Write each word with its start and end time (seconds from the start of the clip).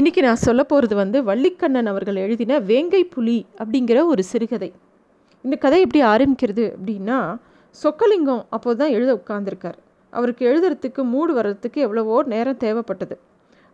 இன்றைக்கி 0.00 0.20
நான் 0.24 0.42
சொல்ல 0.44 0.62
போகிறது 0.70 0.94
வந்து 0.94 1.18
வள்ளிக்கண்ணன் 1.28 1.86
அவர்கள் 1.90 2.18
எழுதின 2.22 2.58
வேங்கை 2.70 3.00
புலி 3.04 3.36
அப்படிங்கிற 3.60 3.98
ஒரு 4.06 4.22
சிறுகதை. 4.30 4.68
இந்த 5.44 5.56
கதை 5.62 5.78
எப்படி 5.84 6.00
ஆரம்பிக்கிறது 6.04 6.64
அப்படின்னா 6.74 7.18
சொக்கலிங்கம் 7.82 8.42
அப்போது 8.48 8.78
தான் 8.80 8.92
எழுத 8.96 9.10
உட்காந்துருக்கார் 9.20 9.78
அவருக்கு 10.12 10.42
எழுதுறதுக்கு 10.50 11.04
மூடு 11.12 11.32
வர்றதுக்கு 11.38 11.80
எவ்வளவோ 11.86 12.18
நேரம் 12.34 12.60
தேவைப்பட்டது. 12.64 13.16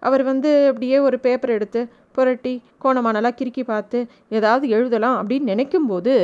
அவர் 0.03 0.25
வந்து 0.31 0.53
அப்படியே 0.71 0.99
ஒரு 1.07 1.19
பேப்பர் 1.27 1.55
எடுத்து 1.57 1.83
புரட்டி 2.13 2.55
கோணமாக 2.85 3.17
நல்லா 3.19 3.33
கிறுக்கி 3.41 3.65
பார்த்து 3.73 4.07
ஏதாவது 4.39 4.69
எழுதலாம் 4.69 5.19
அப்படின்னு 5.21 5.53
நினைக்கும்போது 5.55 6.15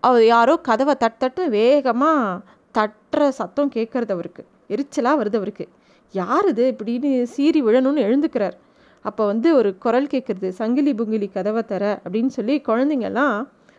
அவர் 0.00 0.26
யாரோ 0.34 0.56
கதவை 0.70 0.96
தட்டட்டு 1.04 1.44
வேகமாக 1.58 2.40
தட்டுற 2.78 3.28
சத்தம் 3.40 3.72
கேட்குறது 3.76 4.12
அவருக்கு. 4.18 4.44
எரிச்சலாக 4.74 5.20
வருது 5.22 5.40
அவருக்கு. 5.42 5.66
யார் 6.14 6.48
இது? 6.48 6.74
இப்படின்னு 6.74 7.10
சீறி 7.36 7.62
விழணும்னு 7.62 8.08
எழுந்துக்கிறார். 8.08 8.58
அப்போ 9.04 9.22
வந்து 9.32 9.48
ஒரு 9.58 9.70
குரல் 9.84 10.10
கேட்குறது 10.12 10.48
சங்கிலி 10.60 10.92
புங்கிலி 10.98 11.28
கதவை 11.36 11.62
தர 11.72 11.84
அப்படின்னு 12.04 12.32
சொல்லி 12.38 12.56
குழந்தைங்கெல்லாம் 12.68 13.36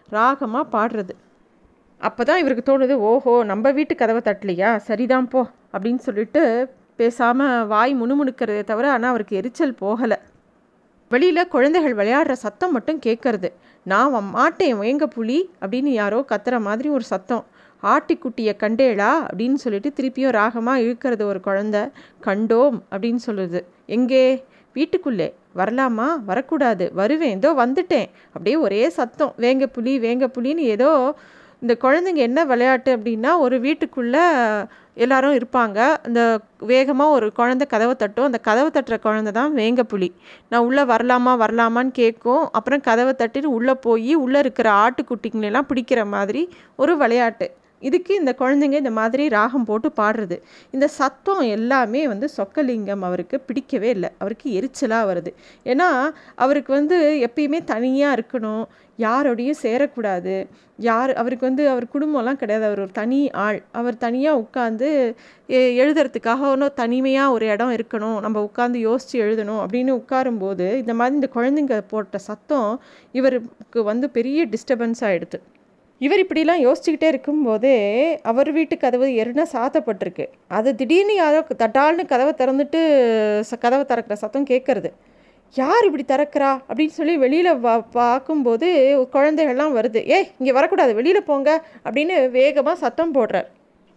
ராகமாக 0.10 0.66
பாடுறது. 0.76 1.14
அப்போ 2.02 2.22
தான் 2.30 2.42
இவருக்கு 2.42 2.64
தோணுது 2.70 2.96
ஓஹோ 3.10 3.34
நம்ம 3.52 3.72
வீட்டு 3.78 3.94
கதவை 4.02 4.22
தட்டலையா? 4.26 4.70
சரிதான் 4.88 5.30
போ 5.34 5.42
அப்படின்னு 5.74 6.02
சொல்லிட்டு 6.08 6.42
பேசாமல் 7.00 7.68
வாய் 7.74 7.94
முணுமுணுக்கிறதே 8.02 8.64
தவிர 8.72 8.86
ஆனால் 8.96 9.12
அவருக்கு 9.12 9.40
எரிச்சல் 9.42 9.80
போகலை. 9.82 10.18
வெளியில் 11.12 11.52
குழந்தைகள் 11.54 11.98
விளையாடுற 12.00 12.34
சத்தம் 12.44 12.74
மட்டும் 12.76 13.00
கேட்கறது 13.06 13.50
நான் 13.86 14.30
மாட்டேன் 14.38 14.78
வேங்க 14.82 15.06
புலி 15.16 15.40
அப்படின்னு 15.62 15.92
யாரோ 16.02 16.20
கத்துற 16.32 16.56
மாதிரி 16.68 16.90
ஒரு 16.98 17.06
சத்தம். 17.14 17.44
ஆட்டிக்குட்டியை 17.84 18.54
கண்டேளா 18.64 19.12
அப்படின்னு 19.30 19.60
சொல்லிட்டு 19.64 19.90
திருப்பியும் 19.98 20.36
ராகமாக 20.40 20.84
இழுக்கிறது 20.84 21.24
ஒரு 21.32 21.40
குழந்த. 21.48 21.78
கண்டோம் 22.28 22.78
அப்படின்னு 22.92 23.22
சொல்லுது 23.28 23.62
எங்கே? 23.96 24.26
வீட்டுக்குள்ளே 24.74 25.34
வரலாமா? 25.56 26.08
வரக்கூடாது. 26.26 26.92
வருவேன். 26.94 27.36
ஏதோ 27.36 27.54
வந்துட்டேன். 27.54 28.10
அப்படியே 28.28 28.56
ஒரே 28.56 28.90
சத்தம். 28.90 29.34
வேங்க 29.38 29.66
புலி 29.66 30.00
வேங்க 30.00 30.28
புலின்னு 30.38 30.58
ஏதோ 30.58 31.16
இந்த 31.62 31.78
குழந்தைங்க 31.82 32.16
என்ன 32.16 32.46
விளையாட்டு 32.46 32.98
அப்படின்னா 32.98 33.38
ஒரு 33.38 33.60
வீட்டுக்குள்ளே 33.60 34.20
எல்லாரும் 34.94 35.36
இருப்பாங்க. 35.36 35.78
அந்த 36.04 36.40
வேகமாக 36.60 37.12
ஒரு 37.12 37.32
குழந்தை 37.32 37.68
கதவை 37.68 37.96
தட்டும். 37.96 38.26
அந்த 38.26 38.38
கதவை 38.38 38.70
தட்டுற 38.72 39.00
குழந்தை 39.00 39.32
தான் 39.32 39.56
வேங்க 39.56 39.84
புலி. 39.84 40.14
நான் 40.50 40.66
உள்ளே 40.66 40.82
வரலாமா? 40.82 41.34
வரலாமான்னு 41.44 41.92
கேட்கும். 41.92 42.50
அப்புறம் 42.52 42.82
கதவை 42.82 43.14
தட்டின்னு 43.18 43.44
உள்ளே 43.44 43.74
போய் 43.74 44.16
உள்ளே 44.16 44.40
இருக்கிற 44.40 44.70
ஆட்டுக்குட்டிங்களெல்லாம் 44.72 45.70
பிடிக்கிற 45.74 46.06
மாதிரி 46.06 46.50
ஒரு 46.76 46.98
விளையாட்டு. 46.98 47.52
இதுக்கு 47.90 48.14
இந்த 48.22 48.32
குழந்தைங்க 48.40 48.80
இந்த 48.84 48.94
மாதிரி 49.00 49.24
ராகம் 49.38 49.68
போட்டு 49.70 49.90
பாடுறது. 50.02 50.38
இந்த 50.72 50.88
சத்தம் 51.00 51.44
எல்லாமே 51.56 52.02
வந்து 52.14 52.30
சொக்கலிங்கம் 52.38 53.06
அவருக்கு 53.10 53.40
பிடிக்கவே 53.40 53.90
இல்லை. 53.90 54.12
அவருக்கு 54.18 54.48
எரிச்சலாக 54.60 55.10
வருது. 55.12 55.34
ஏன்னா 55.72 55.90
அவருக்கு 56.46 56.74
வந்து 56.74 56.98
எப்பயுமே 57.28 57.62
தனியாக 57.74 58.18
இருக்கணும். 58.20 58.64
யாரோடையும் 58.98 59.62
சேரக்கூடாது. 59.64 60.36
யார் 60.80 61.12
அவருக்கு 61.22 61.46
வந்து 61.48 61.64
அவர் 61.70 61.86
குடும்பம்லாம் 61.94 62.40
கிடையாது. 62.42 62.66
அவர் 62.70 62.82
ஒரு 62.86 62.94
தனி 63.00 63.20
ஆள். 63.46 63.60
அவர் 63.72 63.98
தனியாக 63.98 64.42
உட்காந்து 64.44 64.90
எழுதுறதுக்காக 65.84 66.42
ஒன்றும் 66.54 66.78
தனிமையாக 66.82 67.36
ஒரு 67.38 67.46
இடம் 67.48 67.74
இருக்கணும். 67.78 68.20
நம்ம 68.26 68.50
உட்காந்து 68.50 68.80
யோசித்து 68.90 69.18
எழுதணும் 69.26 69.62
அப்படின்னு 69.64 69.94
உட்காரும்போது 70.02 70.68
இந்த 70.84 70.94
மாதிரி 70.94 71.18
இந்த 71.20 71.30
குழந்தைங்க 71.36 71.82
போட்ட 71.88 72.18
சத்தம் 72.30 72.70
இவருக்கு 73.12 73.82
வந்து 73.84 74.10
பெரிய 74.10 74.48
டிஸ்டர்பன்ஸ் 74.54 75.04
ஆகிடுது 75.10 75.40
இவர் 76.04 76.26
இப்படிலாம் 76.26 76.72
யோசிச்சுக்கிட்டே 76.72 77.04
இருக்கும்போதே 77.04 78.20
அவர் 78.22 78.52
வீட்டு 78.52 78.78
கதவு 78.78 79.06
எருனா 79.06 79.44
சாத்தப்பட்டிருக்கு. 79.54 80.28
அது 80.48 80.76
திடீர்னு 80.76 81.16
யாரோ 81.16 81.40
தட்டால்னு 81.40 82.06
கதவை 82.06 82.34
திறந்துட்டு 82.34 82.80
ச- 83.40 83.58
கதவை 83.60 83.86
திறக்கிற 83.86 84.16
சத்தம் 84.16 84.46
கேட்கறது. 84.46 84.92
யார் 85.54 85.86
இப்படி 85.86 86.04
திறக்கிறா? 86.08 86.60
அப்படின்னு 86.70 86.88
சொல்லி 86.88 87.18
வெளியில் 87.18 87.58
வா 87.58 87.80
பார்க்கும்போது 87.80 88.68
குழந்தைகள்லாம் 89.14 89.76
வருது. 89.76 90.06
ஏய் 90.06 90.28
இங்கே 90.40 90.52
வரக்கூடாது. 90.52 90.96
வெளியில் 90.96 91.24
போங்க. 91.24 91.66
அப்படின்னு 91.86 92.30
வேகமாக 92.30 92.78
சத்தம் 92.78 93.14
போடுறார். 93.14 93.46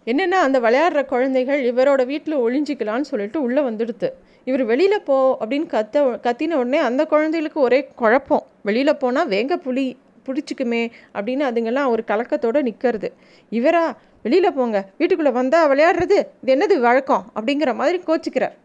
என்னென்னா 0.05 0.39
அந்த 0.45 0.59
விளையாடுற 0.59 1.05
குழந்தைகள் 1.05 1.73
இவரோட 1.73 2.05
வீட்டில் 2.05 2.37
ஒளிஞ்சிக்கலான்னு 2.37 3.01
சொல்லிட்டு 3.01 3.41
உள்ளே 3.41 3.61
வந்துடுது. 3.61 4.11
இவர் 4.43 4.63
வெளியில் 4.63 5.01
போ 5.01 5.37
அப்படின்னு 5.41 5.65
கத்த 5.67 6.17
கத்தின 6.23 6.53
உடனே 6.53 6.77
அந்த 6.77 7.05
குழந்தைகளுக்கு 7.05 7.59
ஒரே 7.59 7.87
குழப்பம். 7.95 8.43
வெளியில் 8.63 8.95
போனால் 8.95 9.27
வேங்க 9.27 9.55
புலி. 9.55 9.97
பிடிச்சிக்குமே 10.27 10.83
அப்படின்னு 11.17 11.43
அதுங்கெல்லாம் 11.49 11.91
ஒரு 11.93 12.03
கலக்கத்தோடு 12.11 12.61
நிற்கிறது 12.67 13.09
இவரா 13.59 13.83
வெளியில் 14.25 14.55
போங்க. 14.59 14.77
வீட்டுக்குள்ளே 14.99 15.33
வந்தால் 15.39 15.69
விளையாடுறது 15.71 16.17
இது 16.43 16.55
என்னது 16.55 16.77
வழக்கம்? 16.87 17.25
அப்படிங்கிற 17.37 17.73
மாதிரி 17.81 17.99
கோச்சிக்கிறார். 18.07 18.55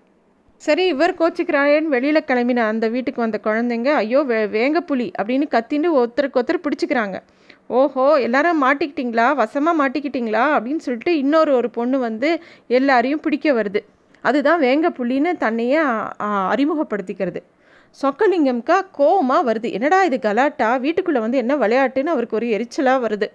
சரி 0.63 0.85
இவர் 0.95 1.13
கோச்சிக்கிறாரேன்னு 1.21 1.93
வெளியில் 1.95 2.27
கிளம்பின 2.31 2.65
அந்த 2.73 2.87
வீட்டுக்கு 2.95 3.21
வந்த 3.25 3.39
குழந்தைங்க 3.47 3.91
ஐயோ 4.03 4.21
வே 4.31 4.39
வேங்க 4.57 4.81
புலி 4.91 5.07
அப்படின்னு 5.21 5.47
கத்தின்னு 5.55 5.89
ஒருத்தருக்கு 6.01 6.39
ஒருத்தர் 6.41 6.65
பிடிச்சிக்கிறாங்க. 6.67 7.17
ஓஹோ 7.79 8.05
எல்லாரும் 8.27 8.63
மாட்டிக்கிட்டிங்களா? 8.65 9.27
வசமாக 9.41 9.81
மாட்டிக்கிட்டிங்களா? 9.81 10.45
அப்படின்னு 10.57 10.85
சொல்லிட்டு 10.87 11.13
இன்னொரு 11.23 11.53
ஒரு 11.61 11.71
பொண்ணு 11.71 11.99
வந்து 12.09 12.31
எல்லாரையும் 12.79 13.25
பிடிக்க 13.27 13.53
வருது. 13.59 13.81
அதுதான் 14.25 14.63
வேங்க 14.67 14.89
புள்ளின்னு 14.99 15.31
தன்னையே 15.45 15.79
அறிமுகப்படுத்திக்கிறது. 16.53 17.41
சொக்கலிங்கம்க்கா 18.01 18.77
கோவமாக 18.99 19.47
வருது. 19.49 19.69
என்னடா 19.77 19.99
இது 20.09 20.19
கலாட்டா? 20.27 20.69
வீட்டுக்குள்ளே 20.85 21.21
வந்து 21.25 21.41
என்ன 21.43 21.57
விளையாட்டுன்னு 21.57 22.13
அவருக்கு 22.15 22.39
ஒரு 22.41 22.47
எரிச்சலாக 22.57 23.05
வருது. 23.07 23.29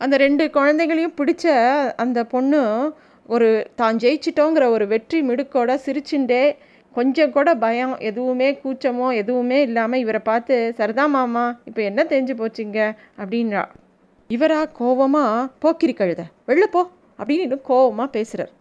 அந்த 0.00 0.14
ரெண்டு 0.24 0.44
குழந்தைகளையும் 0.56 1.18
பிடிச்ச 1.20 1.44
அந்த 2.04 2.18
பொண்ணு 2.32 2.60
ஒரு 3.28 3.48
தான் 3.80 4.00
ஜெயிச்சிட்டோங்கிற 4.02 4.64
ஒரு 4.76 4.84
வெற்றி 4.92 5.18
மிடுக்கோட 5.28 5.70
சிரிச்சுண்டே 5.84 6.42
கொஞ்சம் 6.96 7.32
கூட 7.36 7.48
பயம் 7.64 7.94
எதுவுமே 8.08 8.48
கூச்சமோ 8.62 9.06
எதுவுமே 9.20 9.58
இல்லாமல் 9.68 10.02
இவரை 10.04 10.20
பார்த்து 10.28 10.56
சரதா 10.78 11.06
மாமா 11.16 11.44
இப்போ 11.68 11.80
என்ன 11.82 12.00
தெரிஞ்சு 12.12 12.34
போச்சுங்க? 12.42 12.78
அப்படின்றா. 13.22 13.64
இவரா 14.30 14.60
கோவமாக 14.78 15.48
போக்கிரி 15.64 15.94
கழுத 15.98 16.22
வெளில 16.48 16.66
போ 16.76 16.82
அப்படின்னு 17.18 17.46
இன்னும் 17.46 17.66
கோவமாக 17.68 18.08
பேசுகிறார் 18.16 18.52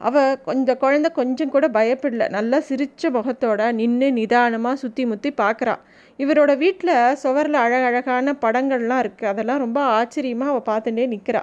அவள் 0.00 0.38
கொஞ்சம் 0.48 0.80
குழந்த 0.82 1.08
கொஞ்சம் 1.18 1.52
கூட 1.54 1.66
பயப்படல. 1.76 2.24
நல்லா 2.36 2.58
சிரித்த 2.68 3.10
முகத்தோட 3.16 3.60
நின்று 3.80 4.08
நிதானமாக 4.18 4.80
சுற்றி 4.82 5.04
முற்றி 5.10 5.30
பார்க்குறா 5.42 5.74
இவரோட 6.18 6.52
வீட்டில் 6.62 6.94
சுவரில் 7.22 7.58
அழகழகான 7.64 8.34
படங்கள்லாம் 8.44 9.02
இருக்குது 9.04 9.30
அதெல்லாம் 9.32 9.62
ரொம்ப 9.64 9.80
ஆச்சரியமாக 9.98 10.52
அவள் 10.52 10.68
பார்த்துட்டே 10.70 11.06
நிற்கிறா 11.14 11.42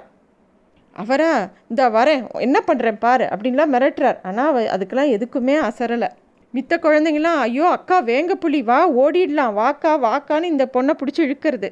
அவரா 1.02 1.30
இந்த 1.70 1.82
வரேன். 1.96 2.22
என்ன 2.46 2.58
பண்ணுறேன் 2.66 2.98
பாரு 3.04 3.26
அப்படின்லாம் 3.34 3.72
மிரட்டுறார். 3.74 4.18
ஆனால் 4.28 4.48
அவ 4.50 4.64
அதுக்கெல்லாம் 4.74 5.12
எதுக்குமே 5.16 5.54
அசரலை. 5.68 6.08
மித்த 6.54 6.76
குழந்தைங்களாம் 6.84 7.38
ஐயோ 7.44 7.66
அக்கா 7.76 7.96
வேங்க 8.08 8.32
புலி 8.42 8.60
வா 8.70 8.78
ஓடிடலாம். 9.02 9.54
வாக்கா 9.60 9.92
வாக்கான்னு 10.06 10.50
இந்த 10.54 10.64
பொண்ணை 10.74 10.94
பிடிச்சி 11.00 11.22
இழுக்கிறது. 11.26 11.70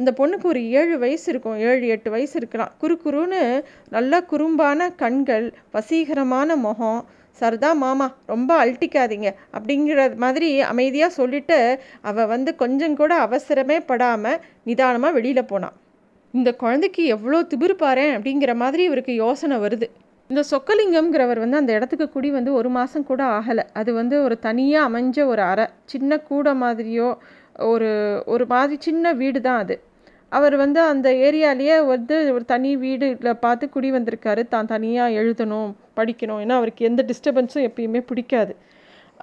அந்த 0.00 0.10
பொண்ணுக்கு 0.18 0.46
ஒரு 0.52 0.62
ஏழு 0.80 0.96
வயசு 1.04 1.26
இருக்கும். 1.32 1.56
ஏழு 1.70 1.86
எட்டு 1.94 2.10
வயசு 2.16 2.36
இருக்கலாம். 2.40 2.74
குறு 2.82 2.96
குறுன்னு 3.04 3.40
நல்ல 3.96 4.22
குறும்பான 4.32 4.90
கண்கள் 5.02 5.48
வசீகரமான 5.76 6.56
முகம். 6.66 7.00
சர்தா 7.40 7.68
மாமா 7.82 8.06
ரொம்ப 8.30 8.50
அழட்டிக்காதீங்க. 8.62 9.28
அப்படிங்கிற 9.56 10.00
மாதிரி 10.24 10.48
அமைதியாக 10.72 11.16
சொல்லிட்டு 11.18 11.58
அவள் 12.10 12.30
வந்து 12.32 12.50
கொஞ்சம் 12.62 12.96
கூட 13.00 13.12
அவசரமே 13.26 13.78
படாமல் 13.90 14.42
நிதானமாக 14.68 15.16
வெளியில் 15.18 15.50
போனான் 15.52 15.76
இந்த 16.34 16.50
குழந்தைக்கு 16.62 17.02
எவ்வளோ 17.14 17.38
திமிரு 17.52 17.74
பாரேன் 17.82 18.12
அப்படிங்கிற 18.16 18.52
மாதிரி 18.62 18.82
இவருக்கு 18.88 19.12
யோசனை 19.24 19.56
வருது. 19.64 19.86
இந்த 20.30 20.42
சொக்கலிங்கம்ங்கிறவர் 20.50 21.42
வந்து 21.44 21.60
அந்த 21.60 21.72
இடத்துக்கு 21.76 22.06
குடி 22.16 22.28
வந்து 22.36 22.50
ஒரு 22.58 22.70
மாதம் 22.76 23.06
கூட 23.08 23.22
ஆகலை. 23.38 23.64
அது 23.80 23.90
வந்து 24.00 24.16
ஒரு 24.26 24.36
தனியாக 24.46 24.88
அமைஞ்ச 24.88 25.18
ஒரு 25.32 25.42
அறை. 25.52 25.66
சின்ன 25.92 26.18
கூடை 26.28 26.52
மாதிரியோ 26.64 27.08
ஒரு 27.72 27.88
ஒரு 28.34 28.44
மாதிரி 28.52 28.76
சின்ன 28.88 29.12
வீடு 29.22 29.40
தான் 29.46 29.60
அது. 29.64 29.76
அவர் 30.32 30.54
வந்து 30.62 30.80
அந்த 30.92 31.08
ஏரியாலேயே 31.26 31.76
வந்து 31.92 32.16
ஒரு 32.34 32.44
தனி 32.52 32.70
வீடுல 32.82 33.30
பார்த்து 33.44 33.64
குடி 33.74 33.88
வந்திருக்காரு. 33.92 34.42
தான் 34.54 34.70
தனியாக 34.74 35.16
எழுதணும் 35.20 35.70
படிக்கணும். 35.98 36.40
ஏன்னா 36.44 36.56
அவருக்கு 36.60 36.88
எந்த 36.90 37.04
டிஸ்டர்பன்ஸும் 37.10 37.66
எப்பயுமே 37.68 38.00
பிடிக்காது. 38.10 38.52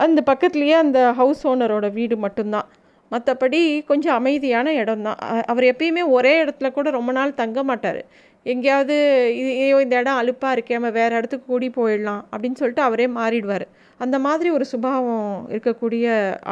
அந்த 0.06 0.20
பக்கத்துலேயே 0.32 0.76
அந்த 0.86 1.00
ஹவுஸ் 1.20 1.44
ஓனரோட 1.52 1.88
வீடு 2.00 2.18
மட்டும்தான். 2.26 2.68
மற்றபடி 3.12 3.62
கொஞ்சம் 3.92 4.18
அமைதியான 4.20 4.74
இடம் 4.82 5.06
தான் 5.08 5.20
அவர் 5.52 5.66
எப்பயுமே 5.72 6.04
ஒரே 6.18 6.34
இடத்துல 6.44 6.70
கூட 6.78 6.90
ரொம்ப 6.98 7.12
நாள் 7.18 7.40
தங்க 7.42 7.60
மாட்டார். 7.70 8.02
எங்கேயாவது 8.46 8.96
இது 9.40 9.52
ஐயோ 9.64 9.78
இந்த 9.86 9.96
இடம் 10.02 10.20
அலுப்பாக 10.22 10.56
இருக்கே 10.56 10.78
நம்ம 10.80 10.90
வேறு 11.00 11.18
இடத்துக்கு 11.20 11.48
கூடி 11.54 11.68
போயிடலாம் 11.78 12.22
அப்படின்னு 12.34 12.60
சொல்லிட்டு 12.62 12.84
அவரே 12.88 13.08
மாறிடுவார். 13.20 13.66
அந்த 14.00 14.18
மாதிரி 14.28 14.50
ஒரு 14.58 14.66
சுபாவம் 14.74 15.32
இருக்கக்கூடிய 15.56 16.06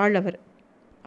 ஆள் 0.03 0.17
அவர். 0.21 0.37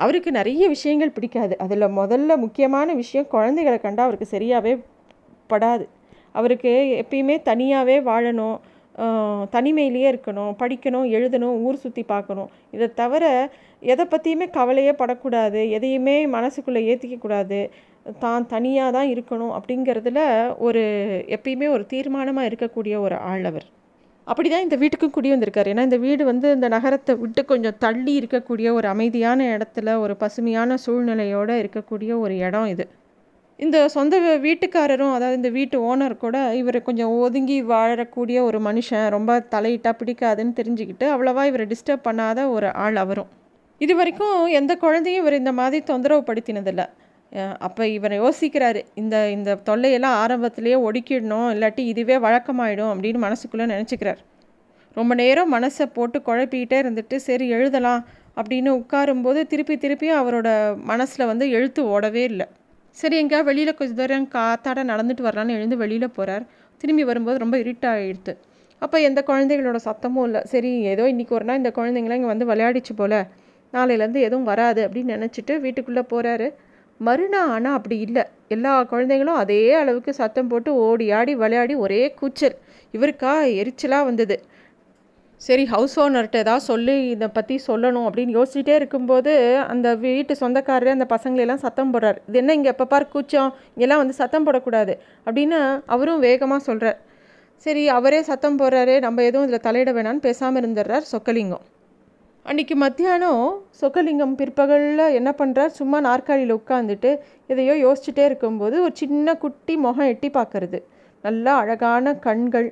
அவருக்கு 0.02 0.30
நிறைய 0.38 0.64
விஷயங்கள் 0.74 1.14
பிடிக்காது. 1.16 1.54
அதில் 1.64 1.94
முதல்ல 2.00 2.32
முக்கியமான 2.44 2.94
விஷயம் 3.02 3.30
குழந்தைகளை 3.34 3.78
கண்டால் 3.84 4.06
அவருக்கு 4.08 4.34
சரியாகவே 4.34 4.72
படாது. 5.52 5.84
அவருக்கு 6.38 6.72
எப்பயுமே 7.02 7.36
தனியாகவே 7.50 7.96
வாழணும் 8.10 8.58
தனிமையிலேயே 9.54 10.06
இருக்கணும் 10.12 10.52
படிக்கணும் 10.60 11.06
எழுதணும் 11.16 11.58
ஊர் 11.66 11.82
சுற்றி 11.82 12.02
பார்க்கணும். 12.12 12.48
இதை 12.76 12.86
தவிர 13.00 13.24
எதை 13.92 14.04
பற்றியுமே 14.06 14.46
கவலையே 14.58 14.92
படக்கூடாது. 15.00 15.60
எதையுமே 15.76 16.16
மனசுக்குள்ளே 16.36 16.82
ஏற்றிக்கக்கூடாது 16.92 17.60
தான் 18.24 18.48
தனியாக 18.54 18.94
தான் 18.96 19.10
இருக்கணும் 19.14 19.54
அப்படிங்கிறதுல 19.58 20.20
ஒரு 20.66 20.82
எப்பயுமே 21.36 21.66
ஒரு 21.76 21.84
தீர்மானமாக 21.92 22.48
இருக்கக்கூடிய 22.50 22.94
ஒரு 23.06 23.16
ஆள் 23.30 23.44
அவர். 23.50 23.66
அப்படி 24.30 24.48
தான் 24.52 24.64
இந்த 24.66 24.76
வீட்டுக்கும் 24.82 25.12
குடி 25.16 25.28
வந்திருக்காரு. 25.32 25.69
ஏன்னா 25.72 25.84
இந்த 25.88 25.98
வீடு 26.04 26.22
வந்து 26.30 26.48
இந்த 26.56 26.69
நகரத்தை 26.75 27.12
விட்டு 27.22 27.42
கொஞ்சம் 27.52 27.76
தள்ளி 27.84 28.12
இருக்கக்கூடிய 28.20 28.69
ஒரு 28.78 28.86
அமைதியான 28.94 29.46
இடத்துல 29.56 29.94
ஒரு 30.04 30.14
பசுமையான 30.22 30.76
சூழ்நிலையோடு 30.84 31.54
இருக்கக்கூடிய 31.62 32.10
ஒரு 32.25 32.34
இடம் 32.46 32.69
இது. 32.75 32.86
இந்த 33.64 33.76
சொந்த 33.94 34.16
வீட்டுக்காரரும் 34.46 35.14
அதாவது 35.14 35.38
இந்த 35.40 35.50
வீட்டு 35.56 35.76
ஓனர் 35.90 36.14
கூட 36.25 36.36
இவர் 36.60 36.78
கொஞ்சம் 36.88 37.14
ஒதுங்கி 37.25 37.56
வாழக்கூடிய 37.72 38.38
ஒரு 38.48 38.58
மனுஷன் 38.69 39.06
ரொம்ப 39.16 39.38
தலையிட்டா 39.54 39.92
பிடிக்காதுன்னு 40.00 40.54
தெரிஞ்சுக்கிட்டு 40.60 41.06
அவ்வளோவா 41.14 41.44
இவரை 41.50 41.66
டிஸ்டர்ப் 41.72 42.06
பண்ணாத 42.08 42.44
ஒரு 42.56 42.69
ஆள் 42.84 42.98
அவரும். 43.04 43.30
இது 43.80 43.94
வரைக்கும் 43.96 44.38
எந்த 44.60 44.72
குழந்தையும் 44.84 45.22
இவர் 45.22 45.40
இந்த 45.42 45.52
மாதிரி 45.60 45.78
தொந்தரவு 45.90 46.22
படுத்தினதில்லை 46.28 46.86
அப்போ 47.66 47.82
இவர் 47.96 48.14
யோசிக்கிறாரு 48.22 48.80
இந்த 49.00 49.16
இந்த 49.30 49.56
தொல்லையெல்லாம் 49.69 50.16
ஆரம்பத்திலேயே 50.22 50.76
ஒடுக்கிடணும் 50.86 51.48
இல்லாட்டி 51.54 51.82
இதுவே 51.92 52.16
வழக்கமாயிடும் 52.26 52.90
அப்படின்னு 52.92 53.20
மனசுக்குள்ளே 53.26 53.66
நினச்சிக்கிறார். 53.75 54.20
ரொம்ப 54.96 55.12
நேரம் 55.22 55.52
மனசை 55.56 55.84
போட்டு 55.96 56.19
குழப்பிக்கிட்டே 56.28 56.78
இருந்துட்டு 56.82 57.16
சரி 57.26 57.46
எழுதலாம் 57.56 58.00
அப்படின்னு 58.40 58.70
உட்காரும்போது 58.80 59.40
திருப்பி 59.52 59.75
திருப்பியும் 59.84 60.20
அவரோட 60.22 60.48
மனசில் 60.90 61.30
வந்து 61.32 61.44
எழுத்து 61.56 61.80
ஓடவே 61.94 62.22
இல்லை. 62.32 62.46
சரி 62.96 63.16
எங்கேயா 63.22 63.40
வெளியில் 63.48 63.76
கொஞ்சம் 63.78 63.98
தூரம் 64.00 64.28
காத்தாட 64.36 64.82
நடந்துட்டு 64.92 65.26
வரலான்னு 65.28 65.56
எழுந்து 65.58 65.76
வெளியில் 65.82 66.14
போகிறார் 66.16 66.44
திரும்பி 66.80 67.04
வரும்போது 67.10 67.38
ரொம்ப 67.44 67.56
இருட்டாகிடுது 67.64 68.32
அப்போ 68.82 68.96
எந்த 69.08 69.20
குழந்தைகளோட 69.28 69.78
சத்தமும் 69.86 70.26
இல்லை. 70.28 70.40
சரி 70.52 70.70
ஏதோ 70.92 71.04
இன்றைக்கி 71.12 71.34
ஒரு 71.38 71.46
நாள் 71.48 71.60
இந்த 71.62 71.70
குழந்தைங்களாம் 71.78 72.19
இங்கே 72.20 72.32
வந்து 72.32 72.48
விளையாடிச்சு 72.50 72.92
போல் 73.00 73.19
நாளையிலேருந்து 73.72 74.20
எதுவும் 74.26 74.48
வராது 74.50 74.80
அப்படின்னு 74.86 75.16
நினச்சிட்டு 75.16 75.54
வீட்டுக்குள்ளே 75.64 76.04
போகிறாரு 76.12 76.48
மறுநாள் 77.00 77.50
ஆனால் 77.54 77.76
அப்படி 77.78 77.96
இல்லை. 78.06 78.24
எல்லா 78.54 78.72
குழந்தைங்களும் 78.92 79.40
அதே 79.42 79.58
அளவுக்கு 79.80 80.12
சத்தம் 80.20 80.48
போட்டு 80.50 80.70
ஓடி 80.86 81.06
ஆடி 81.18 81.32
விளையாடி 81.42 81.74
ஒரே 81.84 82.00
கூச்சல். 82.20 82.56
இவருக்கா 82.96 83.32
எரிச்சலாக 83.60 84.08
வந்தது. 84.10 84.36
சரி 85.40 85.64
ஹவுஸ் 85.72 85.94
ஓனர்கிட்ட 86.02 86.38
ஏதாவது 86.44 86.64
சொல்லி 86.70 86.94
இதை 87.14 87.26
பற்றி 87.36 87.56
சொல்லணும் 87.66 88.06
அப்படின்னு 88.08 88.36
யோசிச்சுட்டே 88.38 88.74
இருக்கும்போது 88.80 89.32
அந்த 89.72 89.88
வீட்டு 90.04 90.34
சொந்தக்காரர் 90.40 90.96
அந்த 90.96 91.06
பசங்களெல்லாம் 91.14 91.62
சத்தம் 91.66 91.92
போடுறார். 91.92 92.18
இது 92.28 92.40
என்ன 92.42 92.56
இங்கே 92.58 92.70
எப்போ 92.74 92.86
பார் 92.92 93.12
கூச்சம்? 93.14 93.50
இங்கெல்லாம் 93.74 94.02
வந்து 94.02 94.16
சத்தம் 94.22 94.46
போடக்கூடாது 94.48 94.94
அப்படின்னு 95.26 95.60
அவரும் 95.96 96.24
வேகமாக 96.28 96.62
சொல்கிறார் 96.68 96.98
சரி 97.66 97.82
அவரே 97.98 98.20
சத்தம் 98.30 98.58
போடுறாரு 98.60 98.96
நம்ம 99.04 99.22
எதுவும் 99.28 99.46
இதில் 99.48 99.66
தலையிட 99.68 99.92
வேணான்னு 99.96 100.26
பேசாமல் 100.26 100.60
இருந்துடுறார் 100.62 101.06
சொக்கலிங்கம். 101.12 101.64
அன்றைக்கி 102.50 102.74
மத்தியானம் 102.82 103.40
சொக்கலிங்கம் 103.80 104.34
பிற்பகலில் 104.36 105.02
என்ன 105.16 105.30
பண்ணுறார் 105.38 105.72
சும்மா 105.78 105.98
நாற்காலியில் 106.06 106.54
உட்காந்துட்டு 106.56 107.10
எதையோ 107.52 107.74
யோசிச்சுட்டே 107.82 108.22
இருக்கும்போது 108.28 108.76
ஒரு 108.84 108.94
சின்ன 109.00 109.34
குட்டி 109.42 109.74
முகம் 109.76 110.08
எட்டி 110.12 110.28
பார்க்கறது. 110.36 110.78
நல்லா 111.24 111.54
அழகான 111.62 112.14
கண்கள். 112.26 112.68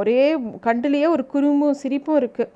ஒரே 0.00 0.18
கண்டுலேயே 0.66 1.06
ஒரு 1.14 1.24
குறும்பும் 1.34 1.78
சிரிப்பும் 1.82 2.18
இருக்குது 2.20 2.52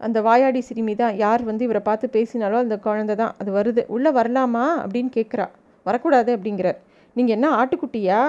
அந்த 0.00 0.20
வாயாடி 0.28 0.62
சிறுமி 0.70 0.94
தான் 1.02 1.14
யார் 1.16 1.44
வந்து 1.50 1.64
இவரை 1.68 1.82
பார்த்து 1.90 2.08
பேசினாலோ 2.16 2.58
அந்த 2.64 2.78
குழந்தை 2.88 3.16
தான். 3.22 3.32
அது 3.38 3.52
வருது. 3.58 3.84
உள்ளே 3.96 4.12
வரலாமா? 4.18 4.66
அப்படின்னு 4.84 5.12
கேட்குறா 5.18 5.46
வரக்கூடாது 5.86 6.32
அப்படிங்கிறார். 6.38 6.80
நீங்கள் 7.16 7.36
என்ன 7.38 7.48
ஆட்டுக்குட்டியா? 7.60 8.20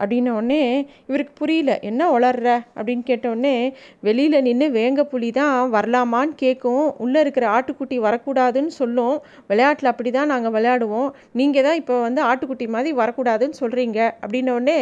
அப்படின்ன 0.00 0.34
உடனே 0.38 0.62
இவருக்கு 1.08 1.34
புரியல 1.40 1.72
என்ன 1.90 2.02
வளர்ற 2.14 2.48
அப்படின்னு 2.76 3.04
கேட்டவுடனே 3.10 3.54
வெளியில் 4.08 4.44
நின்று 4.48 4.68
வேங்க 4.78 5.04
புலி 5.12 5.30
தான் 5.40 5.56
வரலாமான்னு 5.76 6.34
கேட்கும் 6.44 6.84
உள்ளே 7.04 7.20
இருக்கிற 7.24 7.46
ஆட்டுக்குட்டி 7.56 7.98
வரக்கூடாதுன்னு 8.06 8.74
சொல்லும். 8.80 9.16
விளையாட்டில் 9.50 9.92
அப்படி 9.92 10.12
தான் 10.18 10.32
நாங்கள் 10.34 10.54
விளையாடுவோம். 10.56 11.10
நீங்கள் 11.40 11.66
தான் 11.68 11.80
இப்போ 11.82 11.96
வந்து 12.06 12.22
ஆட்டுக்குட்டி 12.30 12.68
மாதிரி 12.76 12.92
வரக்கூடாதுன்னு 13.02 13.60
சொல்கிறீங்க 13.62 13.98
அப்படின்னோடனே 14.22 14.78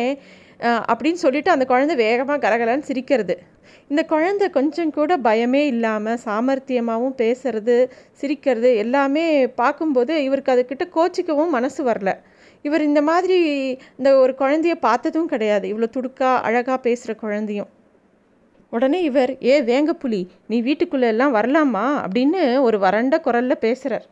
அப்படின்னு 0.92 1.20
சொல்லிட்டு 1.24 1.50
அந்த 1.54 1.64
குழந்தை 1.70 1.94
வேகமாக 2.04 2.42
கரகலன்னு 2.44 2.88
சிரிக்கிறது. 2.88 3.34
இந்த 3.90 4.02
குழந்தை 4.12 4.46
கொஞ்சம் 4.56 4.94
கூட 4.96 5.12
பயமே 5.26 5.60
இல்லாமல் 5.72 6.20
சாமர்த்தியமாகவும் 6.24 7.14
பேசுறது 7.20 7.76
சிரிக்கிறது 8.20 8.70
எல்லாமே 8.84 9.26
பார்க்கும்போது 9.60 10.14
இவருக்கு 10.26 10.54
அதுக்கிட்ட 10.54 10.86
கோச்சிக்கவும் 10.96 11.54
மனசு 11.56 11.82
வரல. 11.90 12.12
இவர் 12.64 12.82
இந்த 12.82 13.00
மாதிரி 13.02 13.36
இந்த 13.98 14.10
ஒரு 14.16 14.34
குழந்தைய 14.38 14.74
பார்த்ததும் 14.80 15.28
கிடையாது. 15.28 15.66
இவ்வளோ 15.72 15.88
துடுக்கா 15.96 16.30
அழகாக 16.48 16.78
பேசுகிற 16.78 17.14
குழந்தையும். 17.14 17.70
உடனே 18.72 19.02
இவர் 19.02 19.32
ஏ 19.42 19.54
வேங்க 19.62 19.90
புலி 19.90 20.20
நீ 20.46 20.56
வீட்டுக்குள்ளே 20.60 21.08
எல்லாம் 21.08 21.34
வரலாமா? 21.34 21.84
அப்படின்னு 22.04 22.40
ஒரு 22.60 22.78
வறண்ட 22.78 23.16
குரலில் 23.20 23.62
பேசுகிறார் 23.66 24.06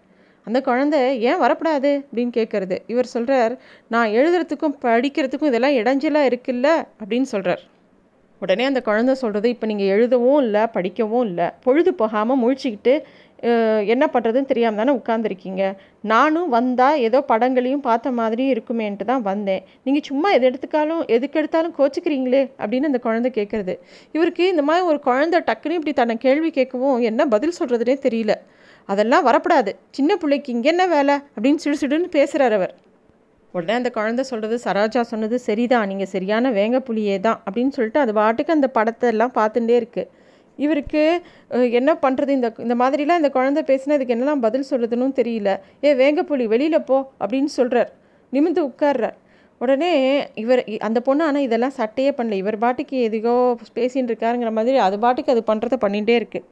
அந்த 0.47 0.59
குழந்தை 0.61 1.01
ஏன் 1.21 1.41
வரப்படாது? 1.41 1.91
அப்படின்னு 2.07 2.33
கேட்குறது 2.39 2.77
இவர் 2.87 3.07
சொல்கிறார் 3.07 3.55
நான் 3.89 4.09
எழுதுறதுக்கும் 4.09 4.77
படிக்கிறதுக்கும் 4.83 5.51
இதெல்லாம் 5.53 5.79
இடைஞ்சலாக 5.81 6.31
இருக்குல்ல? 6.31 6.69
அப்படின்னு 7.03 7.29
சொல்கிறார் 7.35 7.65
உடனே 8.43 8.65
அந்த 8.65 8.81
குழந்தை 8.83 9.13
சொல்கிறது 9.15 9.49
இப்போ 9.49 9.67
நீங்கள் 9.67 9.87
எழுதவும் 9.87 10.41
இல்லை 10.43 10.63
படிக்கவும் 10.67 11.27
இல்லை 11.27 11.47
பொழுது 11.63 11.95
போகாமல் 11.95 12.41
முழிச்சிக்கிட்டு 12.43 12.95
என்ன 13.93 14.05
பண்ணுறதுன்னு 14.13 14.51
தெரியாமல் 14.51 14.81
தானே 14.81 14.93
உட்காந்துருக்கீங்க 14.99 15.63
நானும் 16.13 16.49
வந்தால் 16.55 17.01
ஏதோ 17.07 17.19
படங்களையும் 17.31 17.83
பார்த்த 17.87 18.13
மாதிரியும் 18.21 18.53
இருக்குமேன்ட்டு 18.55 19.09
தான் 19.11 19.25
வந்தேன். 19.29 19.63
நீங்கள் 19.87 20.07
சும்மா 20.09 20.29
எது 20.37 20.47
எடுத்துக்காலும் 20.51 21.03
எதுக்கு 21.17 21.39
எடுத்தாலும் 21.41 21.75
கோச்சிக்கிறீங்களே 21.79 22.43
அப்படின்னு 22.61 22.91
அந்த 22.91 23.01
குழந்தை 23.07 23.31
கேட்குறது 23.39 23.75
இவருக்கு 24.17 24.47
இந்த 24.55 24.65
மாதிரி 24.71 24.87
ஒரு 24.93 25.01
குழந்தை 25.09 25.41
டக்குன்னு 25.51 25.79
இப்படி 25.81 25.95
தன்னை 26.01 26.17
கேள்வி 26.27 26.51
கேட்கவும் 26.59 27.05
என்ன 27.11 27.29
பதில் 27.35 27.59
சொல்கிறதுனே 27.61 27.97
தெரியல. 28.07 28.35
அதெல்லாம் 28.89 29.25
வரப்படாது. 29.29 29.71
சின்ன 29.97 30.11
பிள்ளைக்கு 30.23 30.51
இங்கே 30.57 30.69
என்ன 30.75 30.85
வேலை 30.97 31.15
அப்படின்னு 31.37 31.63
சிடு 31.63 31.79
சிடுன்னு 31.81 32.11
பேசுகிறார் 32.19 32.57
அவர். 32.59 32.75
உடனே 33.55 33.75
அந்த 33.81 33.91
குழந்தை 33.97 34.23
சொல்கிறது 34.31 34.57
சரோஜா 34.67 35.03
சொன்னது 35.11 35.37
சரிதான். 35.49 35.89
நீங்கள் 35.91 36.11
சரியான 36.13 36.51
வேங்க 36.59 36.79
புலியே 36.89 37.17
தான். 37.27 37.39
அப்படின்னு 37.47 37.75
சொல்லிட்டு 37.77 38.01
அது 38.05 38.13
பாட்டுக்கு 38.21 38.57
அந்த 38.57 38.69
படத்தை 38.77 39.09
எல்லாம் 39.15 39.35
பார்த்துட்டே 39.39 39.77
இருக்குது 39.81 40.11
இவருக்கு 40.65 41.03
என்ன 41.79 41.91
பண்ணுறது 42.05 42.33
இந்த 42.39 42.49
இந்த 42.65 42.75
மாதிரிலாம் 42.83 43.21
இந்த 43.23 43.31
குழந்தை 43.37 43.63
பேசினதுக்கு 43.71 44.15
என்னெல்லாம் 44.15 44.45
பதில் 44.47 44.69
சொல்லுதுன்னு 44.71 45.17
தெரியல. 45.21 45.51
ஏ 45.87 45.93
வேங்கப்புலி 46.03 46.47
வெளியில் 46.55 46.87
போ 46.91 46.99
அப்படின்னு 47.23 47.53
சொல்கிறார் 47.59 47.91
நிமிந்து 48.33 48.63
உட்கார்றார். 48.71 49.17
உடனே 49.61 49.93
இவர் 50.43 50.63
அந்த 50.89 50.99
பொண்ணு 51.07 51.23
ஆனால் 51.29 51.47
இதெல்லாம் 51.49 51.77
சட்டையே 51.81 52.13
பண்ணல. 52.19 52.39
இவர் 52.43 52.63
பாட்டுக்கு 52.65 52.97
எதுகோ 53.09 53.35
பேசின்னு 53.79 54.11
இருக்காருங்கிற 54.13 54.53
மாதிரி 54.59 54.79
அது 54.87 54.99
பாட்டுக்கு 55.05 55.35
அது 55.35 55.43
பண்ணுறத 55.51 55.79
பண்ணிகிட்டே 55.85 56.17
இருக்குது 56.21 56.47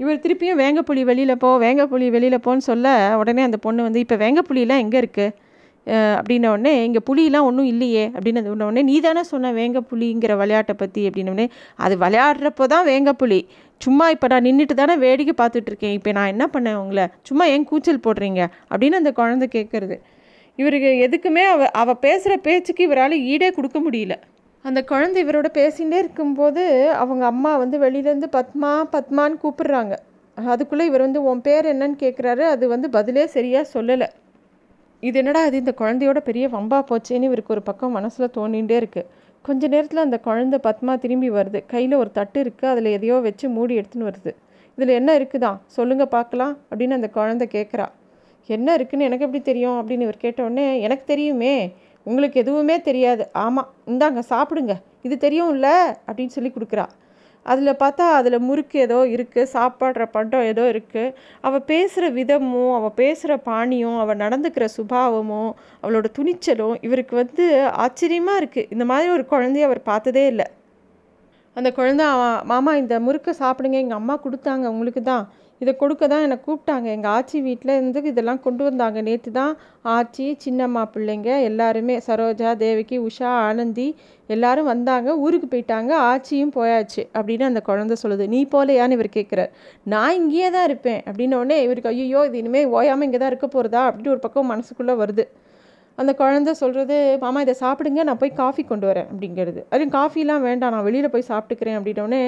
இவர் 0.00 0.22
திருப்பியும் 0.24 0.60
வேங்கப்புலி 0.62 1.02
வெளியில் 1.10 1.40
போ 1.42 1.48
வேங்கப்புலி 1.64 2.06
வெளியில் 2.14 2.44
போன்னு 2.46 2.64
சொல்ல 2.70 2.86
உடனே 3.20 3.42
அந்த 3.48 3.58
பொண்ணு 3.66 3.86
வந்து 3.88 4.02
இப்போ 4.04 4.16
வேங்கப்புலிலாம் 4.22 4.82
எங்கே 4.84 4.98
இருக்குது 5.02 5.34
அப்படின்ன 5.86 6.50
உடனே 6.54 6.72
இங்கே 6.86 7.00
புலியெலாம் 7.08 7.46
ஒன்றும் 7.48 7.68
இல்லையே 7.70 8.04
அப்படின்னு 8.14 8.50
உடனே 8.54 8.82
நீ 8.90 8.96
தானே 9.00 9.22
சொன்ன 9.30 9.52
வேங்க 9.52 9.78
புலிங்கிற 9.90 10.32
விளையாட்டை 10.42 10.74
பற்றி 10.82 11.02
அப்படின்னோடனே 11.08 11.46
அது 11.84 11.94
விளையாடுறப்போ 12.04 12.66
தான் 12.74 12.86
வேங்க 12.90 13.12
புலி. 13.12 13.40
சும்மா 13.80 14.06
இப்போ 14.14 14.26
நான் 14.32 14.46
நின்றுட்டு 14.48 14.74
தானே 14.80 14.94
வேடிக்கை 15.04 15.34
பார்த்துட்ருக்கேன் 15.40 15.94
இப்போ 15.98 16.10
நான் 16.18 16.32
என்ன 16.34 16.44
பண்ணேன் 16.54 16.78
உங்களை? 16.82 17.04
சும்மா 17.28 17.44
ஏன் 17.54 17.66
கூச்சல் 17.70 18.04
போடுறீங்க? 18.06 18.42
அப்படின்னு 18.72 19.00
அந்த 19.00 19.12
குழந்தை 19.12 19.48
கேட்குறது 19.56 19.96
இவருக்கு 20.58 20.90
எதுக்குமே 21.06 21.44
அவ 21.54 21.68
அவள் 21.82 22.00
பேசுகிற 22.06 22.36
பேச்சுக்கு 22.46 22.82
இவரால் 22.88 23.16
ஈடே 23.32 23.48
கொடுக்க 23.58 23.78
முடியல. 23.80 24.14
அந்த 24.64 24.80
குழந்தை 24.84 25.18
இவரோட 25.24 25.48
பேசிகிட்டே 25.58 25.98
இருக்கும்போது 26.04 26.64
அவங்க 27.02 27.24
அம்மா 27.32 27.52
வந்து 27.56 27.78
வெளியிலேருந்து 27.84 28.28
பத்மா 28.38 28.72
பத்மான்னு 28.94 29.42
கூப்பிடுறாங்க. 29.44 29.94
அதுக்குள்ளே 30.36 30.84
இவர் 30.90 31.06
வந்து 31.06 31.22
உன் 31.30 31.44
பேர் 31.46 31.66
என்னன்னு 31.72 31.96
கேட்குறாரு 32.04 32.44
அது 32.54 32.64
வந்து 32.68 32.90
பதிலே 32.90 33.24
சரியாக 33.36 33.72
சொல்லலை. 33.74 34.08
இது 35.02 35.18
என்னடா 35.18 35.40
அது 35.42 35.56
இந்த 35.56 35.72
குழந்தையோட 35.78 36.18
பெரிய 36.18 36.48
வம்பா 36.48 36.78
போச்சேன்னு 36.90 37.28
இவருக்கு 37.28 37.54
ஒரு 37.54 37.62
பக்கம் 37.62 37.90
மனசில் 37.90 38.32
தோணிகிட்டே 38.36 38.76
இருக்குது 38.82 39.08
கொஞ்ச 39.44 39.68
நேரத்தில் 39.68 40.02
அந்த 40.04 40.18
குழந்தை 40.18 40.58
பத்மா 40.62 40.92
திரும்பி 40.98 41.30
வருது. 41.30 41.60
கையில் 41.66 41.94
ஒரு 41.94 42.10
தட்டு 42.12 42.38
இருக்குது 42.42 42.70
அதில் 42.72 42.88
எதையோ 42.96 43.16
வச்சு 43.26 43.46
மூடி 43.48 43.74
எடுத்துன்னு 43.78 44.08
வருது. 44.10 44.32
இதில் 44.78 44.88
என்ன 44.88 45.10
இருக்குதா? 45.18 45.50
சொல்லுங்கள் 45.66 46.08
பார்க்கலாம் 46.08 46.54
அப்படின்னு 46.70 46.90
அந்த 46.90 47.08
குழந்தை 47.08 47.48
கேட்குறா 47.52 47.86
என்ன 48.48 48.74
இருக்குன்னு 48.74 49.04
எனக்கு 49.04 49.24
எப்படி 49.24 49.42
தெரியும்? 49.42 49.76
அப்படின்னு 49.80 50.06
இவர் 50.06 50.24
கேட்டவுடனே 50.24 50.80
எனக்கு 50.80 51.04
தெரியுமே. 51.04 51.54
உங்களுக்கு 52.06 52.40
எதுவுமே 52.40 52.80
தெரியாது. 52.80 53.24
ஆமாம் 53.32 53.68
இந்தாங்க 53.86 54.22
சாப்பிடுங்க. 54.30 54.74
இது 55.02 55.16
தெரியும்ல 55.26 55.68
அப்படின்னு 56.06 56.34
சொல்லி 56.36 56.52
கொடுக்குறா. 56.54 56.86
அதில் 57.46 57.80
பார்த்தா 57.82 58.04
அதில் 58.18 58.44
முறுக்கு 58.48 58.76
ஏதோ 58.86 58.98
இருக்குது 59.14 59.50
சாப்பாடுற 59.54 60.02
பண்டம் 60.16 60.48
ஏதோ 60.52 60.64
இருக்குது 60.72 61.14
அவள் 61.46 61.66
பேசுகிற 61.70 62.10
விதமும் 62.18 62.72
அவள் 62.78 62.96
பேசுகிற 63.00 63.36
பாணியும் 63.48 63.98
அவள் 64.02 64.20
நடந்துக்கிற 64.24 64.66
சுபாவமும் 64.76 65.52
அவளோட 65.82 66.08
துணிச்சலும் 66.18 66.76
இவருக்கு 66.88 67.16
வந்து 67.22 67.46
ஆச்சரியமாக 67.84 68.40
இருக்குது 68.42 68.70
இந்த 68.70 68.86
மாதிரி 68.92 69.10
ஒரு 69.16 69.26
குழந்தைய 69.32 69.68
அவர் 69.68 69.82
பார்த்ததே 69.92 70.24
இல்லை. 70.32 70.46
அந்த 71.56 71.68
குழந்தை 71.78 72.04
மாமா 72.52 72.72
இந்த 72.82 72.94
முறுக்கை 73.06 73.32
சாப்பிடுங்க 73.42 73.78
எங்கள் 73.84 74.00
அம்மா 74.00 74.14
கொடுத்தாங்க 74.24 74.66
உங்களுக்கு 74.74 75.02
தான். 75.12 75.24
இதை 75.62 75.72
கொடுக்க 75.82 76.04
தான் 76.12 76.24
என்னை 76.26 76.36
கூப்பிட்டாங்க. 76.46 76.86
எங்கள் 76.96 77.12
ஆச்சி 77.16 77.38
வீட்டில் 77.48 77.72
இருந்து 77.76 78.00
இதெல்லாம் 78.12 78.40
கொண்டு 78.46 78.62
வந்தாங்க. 78.68 78.98
நேற்று 79.08 79.30
தான் 79.40 79.52
ஆச்சி 79.96 80.26
சின்னம்மா 80.44 80.82
பிள்ளைங்க 80.94 81.30
எல்லாருமே 81.48 81.96
சரோஜா 82.06 82.50
தேவகி 82.64 82.96
உஷா 83.08 83.30
ஆனந்தி 83.48 83.86
எல்லாரும் 84.34 84.70
வந்தாங்க. 84.72 85.08
ஊருக்கு 85.24 85.48
போயிட்டாங்க. 85.52 85.92
ஆச்சியும் 86.10 86.54
போயாச்சு 86.58 87.02
அப்படின்னு 87.16 87.46
அந்த 87.50 87.62
குழந்தை 87.68 87.96
சொல்லுது. 88.02 88.26
நீ 88.34 88.40
போலையான்னு 88.54 88.96
இவர் 88.98 89.16
கேட்குறார் 89.18 89.52
நான் 89.94 90.18
இங்கேயே 90.20 90.50
தான் 90.56 90.68
இருப்பேன். 90.70 91.00
அப்படின்னோடனே 91.10 91.58
இவருக்கு 91.66 91.92
ஐயோ 91.94 92.22
இது 92.30 92.42
இனிமேல் 92.42 92.74
ஓயாமல் 92.78 93.08
இங்கே 93.08 93.20
தான் 93.22 93.32
இருக்க 93.34 93.48
போகிறதா 93.54 93.84
அப்படின்னு 93.90 94.14
ஒரு 94.16 94.24
பக்கம் 94.26 94.52
மனசுக்குள்ளே 94.54 94.96
வருது. 95.02 95.26
அந்த 96.00 96.12
குழந்தை 96.20 96.52
சொல்கிறது 96.60 96.96
மாமா 97.22 97.38
இதை 97.44 97.54
சாப்பிடுங்க. 97.62 98.02
நான் 98.08 98.20
போய் 98.20 98.38
காஃபி 98.42 98.62
கொண்டு 98.70 98.86
வரேன். 98.90 99.08
அப்படிங்கிறது. 99.12 99.60
அதுவும் 99.72 99.94
காஃபிலாம் 99.96 100.44
வேண்டாம். 100.48 100.72
நான் 100.74 100.86
வெளியில் 100.86 101.12
போய் 101.14 101.30
சாப்பிட்டுக்கிறேன். 101.30 101.76
அப்படின்னோடனே 101.78 102.22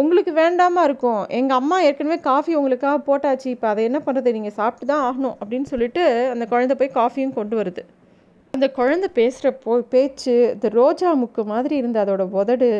உங்களுக்கு 0.00 0.32
வேண்டாமா 0.42 0.82
இருக்கும். 0.88 1.20
எங்கள் 1.38 1.58
அம்மா 1.60 1.76
ஏற்கனவே 1.88 2.16
காஃபி 2.30 2.52
உங்களுக்காக 2.60 2.96
போட்டாச்சு. 3.08 3.48
இப்போ 3.54 3.66
அதை 3.72 3.82
என்ன 3.88 3.98
பண்ணுறது 4.06 4.36
நீங்கள் 4.36 4.56
சாப்பிட்டு 4.60 4.86
தான் 4.92 5.04
ஆகணும் 5.08 5.36
அப்படின்னு 5.40 5.68
சொல்லிட்டு 5.72 6.02
அந்த 6.32 6.44
குழந்தை 6.52 6.76
போய் 6.80 6.96
காஃபியும் 7.00 7.36
கொண்டு 7.38 7.54
வருது. 7.60 7.82
அந்த 8.54 8.66
குழந்தை 8.78 9.08
பேசுகிற 9.18 9.48
போ 9.64 9.76
பேச்சு 9.94 10.34
இந்த 10.56 10.68
ரோஜா 10.80 11.10
முக்கு 11.22 11.42
மாதிரி 11.52 11.74
இருந்த 11.82 11.98
அதோட 12.04 12.24
உதடு 12.40 12.70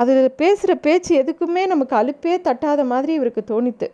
அது 0.00 0.12
பேசுகிற 0.42 0.72
பேச்சு 0.86 1.12
எதுக்குமே 1.22 1.62
நமக்கு 1.72 1.94
அலுப்பே 2.00 2.34
தட்டாத 2.48 2.80
மாதிரி 2.92 3.12
இவருக்கு 3.18 3.42
தோணித்து. 3.52 3.88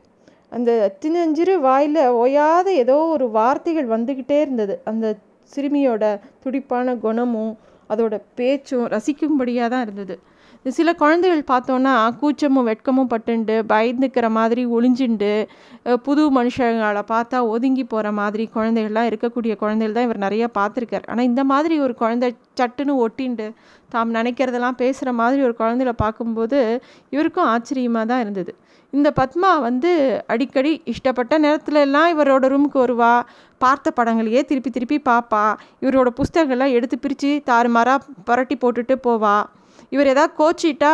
அந்த 0.57 0.71
சின்னஞ்சிறு 1.02 1.54
வாயில் 1.69 2.02
ஓயாத 2.23 2.69
ஏதோ 2.83 2.97
ஒரு 3.14 3.26
வார்த்தைகள் 3.38 3.88
வந்துக்கிட்டே 3.95 4.38
இருந்தது. 4.45 4.75
அந்த 4.90 5.07
சிறுமியோட 5.52 6.04
துடிப்பான 6.43 6.95
குணமும் 7.04 7.54
அதோட 7.93 8.14
பேச்சும் 8.38 8.87
ரசிக்கும்படியாக 8.95 9.69
தான் 9.75 9.85
இருந்தது. 9.87 10.14
சில 10.73 10.90
குழந்தைகள் 11.00 11.42
பார்த்தோன்னா 11.50 11.94
கூச்சமும் 12.21 12.66
வெட்கமும் 12.68 13.09
பட்டுண்டு 13.12 13.56
பயந்துக்கிற 13.73 14.26
மாதிரி 14.37 14.62
ஒளிஞ்சுண்டு 14.76 15.33
புது 16.06 16.23
மனுஷங்களை 16.37 17.02
பார்த்தா 17.12 17.38
ஒதுங்கி 17.54 17.85
போகிற 17.85 18.12
மாதிரி 18.12 18.44
குழந்தைகள்லாம் 18.54 19.09
இருக்கக்கூடிய 19.11 19.54
குழந்தைகள் 19.62 19.97
தான் 19.97 20.06
இவர் 20.09 20.25
நிறைய 20.26 20.44
பார்த்துருக்கார். 20.59 21.06
ஆனால் 21.11 21.25
இந்த 21.25 21.44
மாதிரி 21.44 21.76
ஒரு 21.87 21.94
குழந்தை 21.94 22.28
சட்டுன்னு 22.61 22.94
ஒட்டிண்டு 23.06 23.47
தாம் 23.88 24.14
நினைக்கிறதெல்லாம் 24.18 24.78
பேசுகிற 24.83 25.12
மாதிரி 25.12 25.42
ஒரு 25.42 25.54
குழந்தைகளை 25.61 25.94
பார்க்கும்போது 26.04 26.61
இவருக்கும் 27.11 27.50
ஆச்சரியமாக 27.54 28.06
தான் 28.12 28.23
இருந்தது. 28.25 28.54
இந்த 28.92 29.09
பத்மா 29.21 29.50
வந்து 29.66 29.90
அடிக்கடி 30.33 30.73
இஷ்டப்பட்ட 30.92 31.38
நேரத்துல 31.44 31.80
எல்லாம் 31.87 32.09
இவரோட 32.14 32.49
ரூமுக்கு 32.52 32.78
வருவா 32.85 33.12
பார்த்த 33.61 33.92
படங்களையே 33.99 34.40
திருப்பி 34.44 34.71
திருப்பி 34.71 34.99
பார்ப்பா 35.11 35.44
இவரோட 35.80 36.09
புஸ்தகங்கள்லாம் 36.21 36.75
எடுத்து 36.78 36.99
பிரித்து 36.99 37.30
தாறுமாறாக 37.50 38.04
புரட்டி 38.25 38.56
போட்டுட்டு 38.64 38.97
போவாள் 39.06 39.44
இவர் 39.95 40.13
எதாவது 40.13 40.33
கோச்சிட்டா 40.41 40.93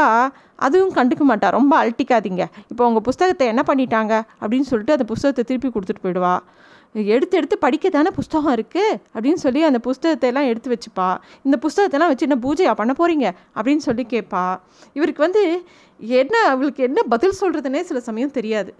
அதுவும் 0.66 0.95
கண்டுக்க 0.97 1.25
மாட்டார். 1.30 1.57
ரொம்ப 1.59 1.73
அழட்டிக்காதீங்க. 1.83 2.45
இப்போ 2.71 2.83
உங்கள் 2.88 3.04
புஸ்தகத்தை 3.09 3.47
என்ன 3.52 3.62
பண்ணிட்டாங்க? 3.69 4.14
அப்படின்னு 4.42 4.69
சொல்லிட்டு 4.71 4.97
அந்த 4.97 5.07
புஸ்தகத்தை 5.12 5.45
திருப்பி 5.50 5.69
கொடுத்துட்டு 5.75 6.04
போயிடுவா. 6.07 6.35
எடுத்து 7.14 7.35
எடுத்து 7.38 7.57
படிக்க 7.64 7.88
தானே 7.95 8.11
புஸ்தகம் 8.16 8.54
இருக்குது 8.57 8.97
அப்படின்னு 9.14 9.40
சொல்லி 9.45 9.61
அந்த 9.69 9.78
புஸ்தகத்தை 9.87 10.28
எல்லாம் 10.30 10.49
எடுத்து 10.50 10.71
வச்சுப்பா. 10.73 11.09
இந்த 11.47 11.57
புஸ்தகத்தெல்லாம் 11.64 12.11
வச்சு 12.12 12.26
என்ன 12.28 12.38
பூஜையா 12.47 12.73
பண்ண 12.80 12.92
போகிறீங்க 13.00 13.26
அப்படின்னு 13.57 13.83
சொல்லி 13.88 14.04
கேட்பா. 14.14 14.45
இவருக்கு 14.99 15.23
வந்து 15.26 15.42
என்ன 16.21 16.35
அவளுக்கு 16.52 16.83
என்ன 16.88 17.00
பதில் 17.12 17.38
சொல்கிறதுனே 17.40 17.83
சில 17.90 18.00
சமயம் 18.09 18.37
தெரியாது. 18.38 18.73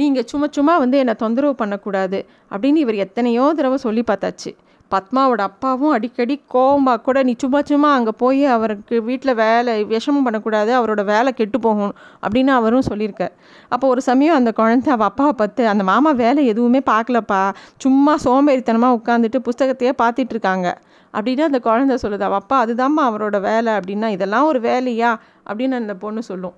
நீங்கள் 0.00 0.26
சும்மா 0.30 0.48
சும்மா 0.56 0.74
வந்து 0.84 0.96
என்னை 1.02 1.14
தொந்தரவு 1.24 1.54
பண்ணக்கூடாது 1.62 2.18
அப்படின்னு 2.52 2.80
இவர் 2.84 3.02
எத்தனையோ 3.04 3.44
தடவை 3.58 3.78
சொல்லி 3.86 4.04
பார்த்தாச்சு. 4.10 4.52
பத்மாவோட 4.90 5.40
அப்பாவும் 5.40 5.90
அடிக்கடி 5.90 6.42
கோவமாக 6.54 7.00
கூட 7.00 7.22
நீ 7.22 7.34
சும்மா 7.38 7.62
சும்மா 7.62 7.92
அங்கே 7.94 8.10
போய் 8.16 8.44
அவருக்கு 8.44 9.02
வீட்டில் 9.02 9.34
வேலை 9.34 9.84
விஷமம் 9.84 10.24
பண்ணக்கூடாது 10.24 10.70
அவரோட 10.78 11.04
வேலை 11.04 11.32
கெட்டு 11.32 11.60
போகும் 11.60 11.94
அப்படின்னு 12.22 12.46
அவரும் 12.46 12.86
சொல்லியிருக்கார். 12.90 13.34
அப்போ 13.68 13.88
ஒரு 13.88 14.02
சமயம் 14.02 14.34
அந்த 14.34 14.52
குழந்தை 14.52 14.92
அவள் 14.92 15.06
அப்பாவை 15.06 15.32
பார்த்து 15.32 15.68
அந்த 15.68 15.84
மாமா 15.84 16.10
வேலை 16.10 16.46
எதுவுமே 16.46 16.78
பார்க்கலப்பா 16.78 17.52
சும்மா 17.76 18.14
சோம்பேறித்தனமாக 18.24 18.98
உட்காந்துட்டு 19.04 19.48
புஸ்தகத்தையே 19.48 19.92
பார்த்துட்டு 20.02 20.34
இருக்காங்க. 20.36 20.78
அப்படின்னு 21.14 21.40
அந்த 21.40 21.58
குழந்தை 21.58 21.98
சொல்லுது. 22.02 22.20
அவள் 22.20 22.40
அப்பா 22.40 22.64
அதுதாம்மா 22.64 23.04
அவரோட 23.10 23.40
வேலை 23.40 23.72
அப்படின்னா 23.72 24.08
இதெல்லாம் 24.08 24.46
ஒரு 24.46 24.60
வேலையா? 24.60 25.16
அப்படின்னு 25.50 25.72
அந்த 25.72 25.94
பொண்ணு 25.94 26.22
சொல்லும். 26.22 26.54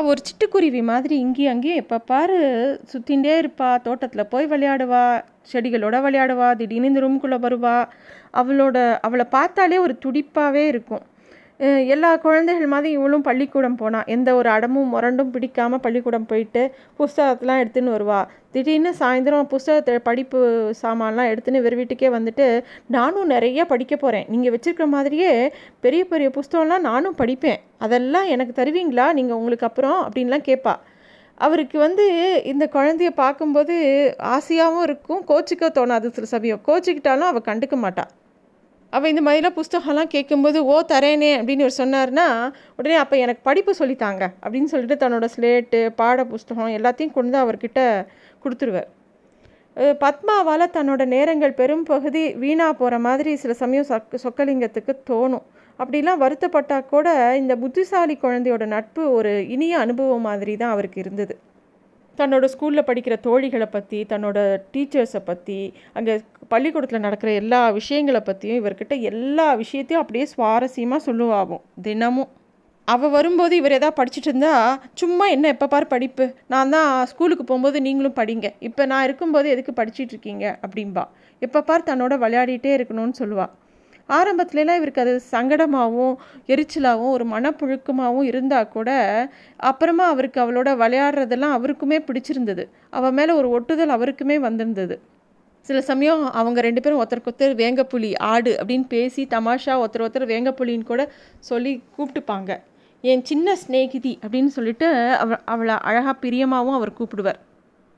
ஒரு 0.00 0.20
சிட்டுக்குருவி 0.22 0.82
மாதிரி 0.82 1.18
இங்கேயும் 1.18 1.52
அங்கேயும் 1.52 1.76
எப்போ 1.76 1.98
பாரு 1.98 2.38
சுற்றிகிட்டே 2.92 3.34
இருப்பா. 3.42 3.80
தோட்டத்தில் 3.80 4.26
போய் 4.26 4.46
விளையாடுவா. 4.46 5.22
செடிகளோட 5.52 5.96
விளையாடுவா. 6.04 6.56
திடீர்னு 6.56 6.86
இந்த 6.86 7.00
ரூம்குள்ளே 7.00 7.40
வருவா. 7.40 7.88
அவளோட 8.34 8.98
அவளை 9.00 9.24
பார்த்தாலே 9.24 9.78
ஒரு 9.78 9.98
துடிப்பாகவே 10.04 10.66
இருக்கும். 10.66 11.02
எல்லா 11.60 12.08
குழந்தைகள் 12.16 12.70
மாதிரி 12.72 12.88
இவளும் 12.92 13.24
பள்ளிக்கூடம் 13.26 13.76
போனாள் 13.76 14.06
எந்த 14.06 14.34
ஒரு 14.34 14.48
அடமும் 14.48 14.88
முரண்டும் 14.94 15.32
பிடிக்காமல் 15.34 15.82
பள்ளிக்கூடம் 15.84 16.26
போயிட்டு 16.26 16.62
புஸ்தகத்தெலாம் 16.98 17.60
எடுத்துன்னு 17.62 17.94
வருவாள் 17.96 18.30
திடீர்னு 18.52 18.90
சாயந்தரம் 19.00 19.50
புஸ்தகத்தை 19.52 19.94
படிப்பு 20.08 20.38
சாமான்லாம் 20.82 21.30
எடுத்துன்னு 21.32 21.60
இவர் 21.62 21.78
வீட்டுக்கே 21.80 22.08
வந்துட்டு 22.08 22.46
நானும் 22.86 23.26
நிறைய 23.26 23.64
படிக்க 23.64 23.96
போகிறேன் 23.96 24.26
நீங்கள் 24.28 24.54
வச்சுருக்க 24.54 24.86
மாதிரியே 24.86 25.32
பெரிய 25.80 26.04
பெரிய 26.04 26.30
புஸ்தகம்லாம் 26.38 26.88
நானும் 26.90 27.18
படிப்பேன். 27.18 27.60
அதெல்லாம் 27.78 28.26
எனக்கு 28.26 28.54
தருவீங்களா? 28.60 29.06
நீங்கள் 29.18 29.38
உங்களுக்கு 29.40 29.68
அப்புறம் 29.70 30.00
அப்படின்லாம் 30.06 30.48
கேட்பா 30.48 30.74
அவருக்கு 31.40 31.76
வந்து 31.78 32.04
இந்த 32.52 32.64
குழந்தைய 32.74 33.10
பார்க்கும்போது 33.22 33.76
ஆசையாகவும் 34.36 34.86
இருக்கும் 34.88 35.22
கோச்சிக்க 35.30 35.70
தோணாது 35.78 36.08
சில 36.18 36.26
சமயம். 36.34 36.64
கோச்சிக்கிட்டாலும் 36.68 37.30
அவள் 37.30 37.48
கண்டுக்க 37.50 37.76
மாட்டாள் 37.76 38.10
அவள் 38.96 39.12
இந்த 39.12 39.22
மாதிரிலாம் 39.26 39.58
புஸ்தகம்லாம் 39.58 40.10
கேட்கும்போது 40.14 40.58
ஓ 40.72 40.78
தரேனே 40.92 41.30
அப்படின்னு 41.38 41.66
ஒரு 41.68 41.74
சொன்னார்னா 41.78 42.26
உடனே 42.78 42.96
அப்போ 43.02 43.16
எனக்கு 43.24 43.42
படிப்பு 43.48 43.72
சொல்லித்தாங்க 43.78 44.22
அப்படின்னு 44.42 44.72
சொல்லிட்டு 44.72 44.96
தன்னோட 45.02 45.28
ஸ்லேட்டு 45.34 45.80
பாட 46.00 46.24
புஸ்தகம் 46.32 46.74
எல்லாத்தையும் 46.78 47.16
கொண்டு 47.18 47.38
அவர்கிட்ட 47.44 47.80
கொடுத்துருவார். 48.42 48.90
பத்மாவால் 50.02 50.64
தன்னோட 50.76 51.02
நேரங்கள் 51.14 51.58
பெரும் 51.60 51.84
பகுதி 51.92 52.24
வீணாக 52.42 52.72
போகிற 52.80 52.98
மாதிரி 53.06 53.30
சில 53.42 53.52
சமயம் 53.60 53.88
சொக் 53.90 54.16
சொக்கலிங்கத்துக்கு 54.24 54.94
தோணும். 55.10 55.44
அப்படிலாம் 55.78 56.22
வருத்தப்பட்டால் 56.24 56.90
கூட 56.92 57.06
இந்த 57.42 57.54
புத்திசாலி 57.62 58.16
குழந்தையோட 58.24 58.66
நட்பு 58.74 59.04
ஒரு 59.18 59.32
இனிய 59.54 59.78
அனுபவம் 59.84 60.26
மாதிரி 60.28 60.54
தான் 60.62 60.74
அவருக்கு 60.74 61.00
இருந்தது. 61.04 61.36
தன்னோட 62.18 62.44
ஸ்கூலில் 62.54 62.88
படிக்கிற 62.88 63.14
தோழிகளை 63.26 63.68
பற்றி 63.76 63.98
தன்னோட 64.12 64.38
டீச்சர்ஸை 64.72 65.22
பற்றி 65.30 65.58
அங்கே 65.98 66.14
பள்ளிக்கூடத்தில் 66.52 67.04
நடக்கிற 67.06 67.30
எல்லா 67.40 67.60
விஷயங்களை 67.78 68.20
பற்றியும் 68.28 68.60
இவர்கிட்ட 68.60 68.94
எல்லா 69.10 69.48
விஷயத்தையும் 69.62 70.02
அப்படியே 70.02 70.26
சுவாரஸ்யமாக 70.34 71.06
சொல்லுவாகும் 71.08 71.62
தினமும். 71.86 72.30
அவள் 72.88 73.12
வரும்போது 73.16 73.54
இவர் 73.60 73.76
எதாவது 73.76 73.96
படிச்சுட்டு 73.98 74.28
இருந்தா 74.30 74.54
சும்மா 75.00 75.24
என்ன 75.34 75.48
எப்போ 75.54 75.66
பார் 75.74 75.92
படிப்பு. 75.92 76.24
நான் 76.52 76.72
தான் 76.74 76.88
ஸ்கூலுக்கு 77.10 77.44
போகும்போது 77.50 77.80
நீங்களும் 77.86 78.16
படிங்க. 78.20 78.46
இப்போ 78.68 78.82
நான் 78.92 79.04
இருக்கும்போது 79.08 79.48
எதுக்கு 79.54 79.72
படிச்சுட்டு 79.80 80.14
இருக்கீங்க? 80.14 80.46
அப்படின்பா 80.66 81.04
எப்போ 81.42 81.60
பார் 81.68 81.88
தன்னோட 81.90 82.16
விளையாடிட்டே 82.24 82.72
இருக்கணும்னு 82.78 83.20
சொல்லுவாள் 83.20 83.52
ஆரம்பத்துலலாம் 84.08 84.78
இவருக்கு 84.80 85.02
அது 85.04 85.12
சங்கடமாகவும் 85.34 86.14
எரிச்சலாகவும் 86.52 87.14
ஒரு 87.16 87.24
மனப்புழுக்கமாகவும் 87.34 88.28
இருந்தால் 88.30 88.70
கூட 88.74 88.90
அப்புறமா 89.70 90.04
அவருக்கு 90.14 90.38
அவளோட 90.44 90.70
விளையாடுறதெல்லாம் 90.82 91.56
அவருக்குமே 91.58 91.98
பிடிச்சிருந்தது. 92.08 92.64
அவள் 92.98 93.16
மேலே 93.18 93.32
ஒரு 93.40 93.50
ஒட்டுதல் 93.56 93.94
அவருக்குமே 93.96 94.38
வந்திருந்தது. 94.48 94.96
சில 95.68 95.80
சமயம் 95.90 96.22
அவங்க 96.40 96.60
ரெண்டு 96.66 96.80
பேரும் 96.84 97.00
ஒருத்தருக்கு 97.02 97.30
ஒருத்தர் 97.30 97.54
வேங்கப்புலி 97.62 98.10
ஆடு 98.32 98.52
அப்படின்னு 98.60 98.86
பேசி 98.94 99.22
தமாஷா 99.34 99.74
ஒருத்தர் 99.82 100.04
ஒருத்தர் 100.06 100.30
வேங்கப்புலின்னு 100.32 100.90
கூட 100.90 101.02
சொல்லி 101.50 101.72
கூப்பிட்டுப்பாங்க. 101.96 102.50
என் 103.04 103.24
சின்ன 103.30 103.54
ஸ்நேகிதி 103.62 104.12
அப்படின்னு 104.22 104.50
சொல்லிட்டு 104.56 104.88
அவ 105.22 105.38
அவளை 105.52 105.76
அழகாக 105.88 106.14
பிரியமாகவும் 106.24 106.76
அவர் 106.78 106.98
கூப்பிடுவார். 106.98 107.40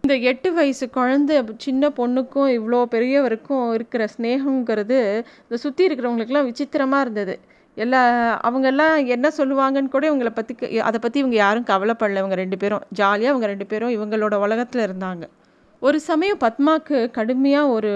இந்த 0.04 0.16
எட்டு 0.30 0.48
வயசு 0.58 0.86
குழந்தை 0.96 1.36
சின்ன 1.64 1.88
பொண்ணுக்கும் 1.98 2.48
இவ்வளோ 2.58 2.80
பெரியவருக்கும் 2.94 3.64
இருக்கிற 3.76 4.02
ஸ்னேகங்கிறது 4.14 4.98
இந்த 5.44 5.58
சுற்றி 5.64 5.82
இருக்கிறவங்களுக்குலாம் 5.88 6.48
விசித்திரமாக 6.50 7.04
இருந்தது. 7.06 7.34
எல்லா 7.76 8.00
அவங்கெல்லாம் 8.48 8.96
என்ன 9.14 9.30
சொல்லுவாங்கன்னு 9.38 9.92
கூட 9.94 10.04
இவங்களை 10.10 10.32
பற்றி 10.34 10.80
அதை 10.88 10.98
பற்றி 11.04 11.18
இவங்க 11.22 11.38
யாரும் 11.44 11.68
கவலைப்படல. 11.72 12.22
இவங்க 12.22 12.38
ரெண்டு 12.42 12.58
பேரும் 12.64 12.84
ஜாலியாக 13.00 13.32
இவங்க 13.34 13.48
ரெண்டு 13.52 13.66
பேரும் 13.72 13.94
இவங்களோட 13.96 14.36
உலகத்தில் 14.46 14.86
இருந்தாங்க. 14.88 15.24
ஒரு 15.86 15.98
சமயம் 16.00 16.40
பத்மாவுக்கு 16.44 16.98
கடுமையாக 17.16 17.72
ஒரு 17.76 17.90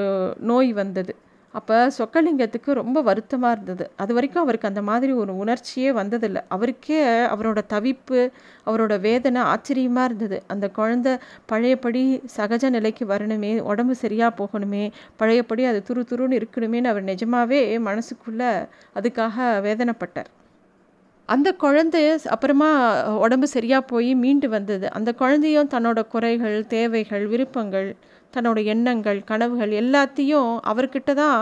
நோய் 0.51 0.71
வந்தது. 0.73 1.13
அப்போ 1.55 1.77
சொக்கலிங்கத்துக்கு 1.99 2.71
ரொம்ப 2.79 2.99
வருத்தமாக 3.03 3.55
இருந்தது. 3.55 3.85
அது 3.97 4.13
வரைக்கும் 4.15 4.43
அவருக்கு 4.43 4.69
அந்த 4.69 4.83
மாதிரி 4.83 5.13
ஒரு 5.13 5.33
உணர்ச்சியே 5.37 5.91
வந்ததில்லை. 5.93 6.43
அவருக்கே 6.49 7.01
அவரோட 7.35 7.61
தவிப்பு 7.75 8.21
அவரோட 8.67 8.95
வேதனை 9.01 9.43
ஆச்சரியமாக 9.53 10.09
இருந்தது. 10.11 10.39
அந்த 10.47 10.69
குழந்த 10.79 11.19
பழையபடி 11.47 12.05
சகஜ 12.37 12.71
நிலைக்கு 12.71 13.07
வரணுமே 13.07 13.53
உடம்பு 13.73 13.97
சரியாக 14.05 14.39
போகணுமே 14.41 14.85
பழையபடி 15.17 15.65
அது 15.65 15.83
துரு 15.89 16.05
துருன்னு 16.13 16.41
இருக்கணுமேனு 16.41 16.93
அவர் 16.95 17.11
நிஜமாவே 17.13 17.63
மனசுக்குள்ளே 17.89 18.53
அதுக்காக 19.01 19.49
வேதனைப்பட்டார். 19.69 20.31
அந்த 21.29 21.49
குழந்தை 21.63 22.03
அப்புறமா 22.35 22.69
உடம்பு 23.25 23.47
சரியாக 23.55 23.83
போய் 23.93 24.11
மீண்டு 24.15 24.49
வந்தது. 24.49 24.87
அந்த 24.91 25.11
குழந்தையும் 25.13 25.71
தன்னோட 25.75 26.01
குறைகள் 26.15 26.57
தேவைகள் 26.75 27.25
விருப்பங்கள் 27.33 27.89
தன்னோட 28.35 28.59
எண்ணங்கள் 28.65 29.21
கனவுகள் 29.31 29.73
எல்லாத்தையும் 29.83 30.51
அவர்கிட்ட 30.71 31.11
தான் 31.15 31.41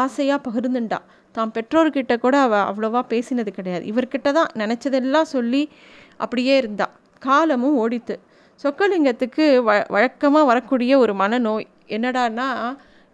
ஆசையாக 0.00 0.40
பகிர்ந்துண்டா. 0.46 0.98
தான் 1.34 1.52
பெற்றோர்கிட்ட 1.56 2.14
கூட 2.18 2.36
அவள் 2.46 2.66
அவ்வளோவா 2.70 3.00
பேசினது 3.12 3.50
கிடையாது. 3.58 3.84
இவர்கிட்ட 3.92 4.28
தான் 4.38 4.50
நினச்சதெல்லாம் 4.62 5.28
சொல்லி 5.36 5.62
அப்படியே 6.16 6.54
இருந்தா. 6.62 6.86
காலமும் 7.22 7.78
ஓடித்து. 7.82 8.16
சொக்கலிங்கத்துக்கு 8.60 9.44
வ 9.68 9.72
வழக்கமாக 9.96 10.48
வரக்கூடிய 10.50 10.92
ஒரு 10.98 11.12
மனநோய் 11.22 11.66
என்னடான்னா 11.96 12.48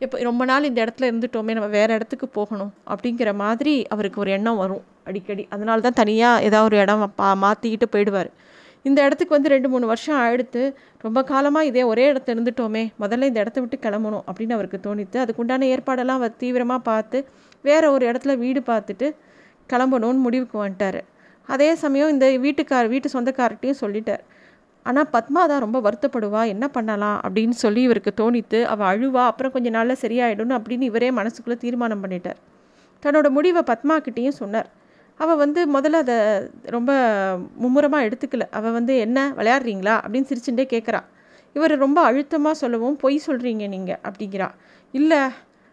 இப்போ 0.03 0.17
ரொம்ப 0.29 0.43
நாள் 0.51 0.69
இந்த 0.69 0.79
இடத்துல 0.85 1.09
இருந்துட்டோமே 1.11 1.53
நம்ம 1.57 1.69
வேறு 1.77 1.93
இடத்துக்கு 1.99 2.27
போகணும் 2.39 2.73
அப்படிங்கிற 2.93 3.31
மாதிரி 3.43 3.75
அவருக்கு 3.95 4.19
ஒரு 4.23 4.31
எண்ணம் 4.37 4.61
வரும் 4.63 4.83
அடிக்கடி. 5.09 5.45
அதனால 5.55 5.81
தான் 5.87 5.99
தனியாக 6.01 6.43
ஏதாவது 6.49 6.69
ஒரு 6.71 6.79
இடம் 6.83 7.05
பா 7.21 7.29
மாற்றிக்கிட்டு 7.45 7.87
போயிடுவார். 7.95 8.31
இந்த 8.85 8.99
இடத்துக்கு 9.07 9.37
வந்து 9.37 9.53
ரெண்டு 9.55 9.69
மூணு 9.73 9.85
வருஷம் 9.91 10.19
ஆயிடுத்து 10.23 10.63
ரொம்ப 11.05 11.19
காலமாக 11.31 11.69
இதே 11.71 11.83
ஒரே 11.93 12.05
இடத்துல 12.13 12.35
இருந்துட்டோமே 12.37 12.83
முதல்ல 13.03 13.29
இந்த 13.31 13.41
இடத்த 13.45 13.59
விட்டு 13.61 13.79
கிளம்பணும் 13.87 14.25
அப்படின்னு 14.29 14.57
அவருக்கு 14.57 14.79
தோணித்து 14.87 15.19
அதுக்குண்டான 15.25 15.69
ஏற்பாடெல்லாம் 15.75 16.21
அவர் 16.21 16.37
தீவிரமாக 16.43 16.83
பார்த்து 16.91 17.21
வேறு 17.69 17.93
ஒரு 17.97 18.05
இடத்துல 18.11 18.35
வீடு 18.45 18.63
பார்த்துட்டு 18.71 19.09
கிளம்பணும்னு 19.73 20.25
முடிவுக்கு 20.27 20.59
வந்துட்டார். 20.63 21.01
அதே 21.49 21.71
சமயம் 21.85 22.13
இந்த 22.15 22.27
வீட்டுக்கார் 22.45 22.93
வீட்டு 22.93 23.09
சொந்தக்கார்ட்டையும் 23.15 23.81
சொல்லிட்டார். 23.83 24.23
ஆனால் 24.87 25.09
பத்மா 25.17 25.43
தான் 25.51 25.63
ரொம்ப 25.65 25.79
வருத்தப்படுவா 25.87 26.43
என்ன 26.55 26.67
பண்ணலாம் 26.77 27.19
அப்படின்னு 27.27 27.57
சொல்லி 27.65 27.83
இவருக்கு 27.89 28.13
தோணித்து 28.21 28.59
அவள் 28.73 28.89
அழுவா 28.93 29.23
அப்புறம் 29.31 29.55
கொஞ்சம் 29.55 29.77
நாளில் 29.77 30.01
சரியாயிடும்னு 30.05 30.57
அப்படின்னு 30.59 30.89
இவரே 30.91 31.09
மனசுக்குள்ளே 31.19 31.57
தீர்மானம் 31.65 32.03
பண்ணிட்டார். 32.05 32.41
தன்னோட 33.03 33.29
முடிவை 33.37 33.63
பத்மா 33.71 33.95
கிட்டேயும் 34.07 34.39
சொன்னார். 34.43 34.69
அவள் 35.21 35.41
வந்து 35.43 35.61
முதல்ல 35.75 36.03
அதை 36.05 36.17
ரொம்ப 36.77 36.93
மும்முரமாக 37.63 38.07
எடுத்துக்கல. 38.09 38.45
அவள் 38.59 38.77
வந்து 38.79 38.95
என்ன 39.07 39.19
விளையாடுறீங்களா? 39.39 39.95
அப்படின்னு 40.05 40.31
சிரிச்சுட்டே 40.31 40.67
கேட்குறா 40.75 41.01
இவர் 41.57 41.73
ரொம்ப 41.85 41.99
அழுத்தமாக 42.09 42.55
சொல்லவும் 42.61 42.97
பொய் 43.03 43.19
சொல்கிறீங்க 43.27 43.65
நீங்கள் 43.75 44.01
அப்படிங்கிறா. 44.07 44.49
இல்லை 44.95 45.21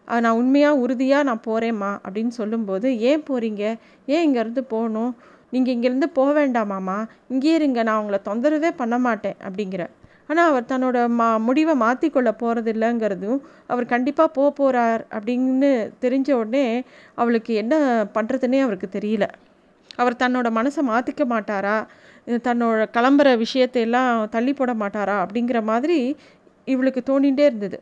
நான் 0.08 0.38
உண்மையாக 0.40 0.80
உறுதியாக 0.84 1.26
நான் 1.28 1.42
போகிறேம்மா 1.48 1.90
அப்படின்னு 2.06 2.32
சொல்லும்போது 2.40 2.88
ஏன் 3.10 3.24
போகிறீங்க 3.28 3.62
ஏன் 4.14 4.24
இங்கேருந்து 4.26 4.62
போகணும்? 4.74 5.12
நீங்கள் 5.52 5.74
இங்கேருந்து 5.76 6.08
போக 6.18 6.28
வேண்டாமாம்மா 6.38 6.98
இங்கே 7.32 7.54
இருங்க 7.54 7.82
நான் 7.88 8.00
உங்களை 8.02 8.18
தொந்தரவே 8.28 8.70
பண்ண 8.76 8.96
மாட்டேன் 8.98 9.36
அப்படிங்கிற. 9.46 9.82
ஆனால் 10.30 10.48
அவர் 10.50 10.68
தன்னோட 10.72 10.98
மா 11.18 11.26
முடிவை 11.46 11.74
மாற்றிக்கொள்ள 11.84 12.30
போகிறது 12.42 12.70
இல்லைங்கிறதும் 12.72 13.40
அவர் 13.72 13.86
கண்டிப்பாக 13.92 14.34
போக 14.36 14.48
போகிறார் 14.50 15.02
அப்படின்னு 15.16 15.70
தெரிஞ்ச 16.04 16.30
உடனே 16.32 16.64
அவளுக்கு 17.14 17.54
என்ன 17.62 17.74
பண்ணுறதுன்னே 18.14 18.60
அவருக்கு 18.66 18.88
தெரியல. 18.98 19.26
அவர் 19.96 20.20
தன்னோட 20.22 20.48
மனசை 20.58 20.82
மாற்றிக்க 20.92 21.22
மாட்டாரா? 21.34 21.76
தன்னோட 22.46 22.82
கிளம்புற 22.96 23.28
விஷயத்தையெல்லாம் 23.44 24.12
தள்ளி 24.28 24.52
போட 24.52 24.72
மாட்டாரா? 24.82 25.16
அப்படிங்கிற 25.24 25.60
மாதிரி 25.62 25.98
இவளுக்கு 26.68 27.02
தோணிகிட்டே 27.10 27.44
இருந்தது. 27.50 27.78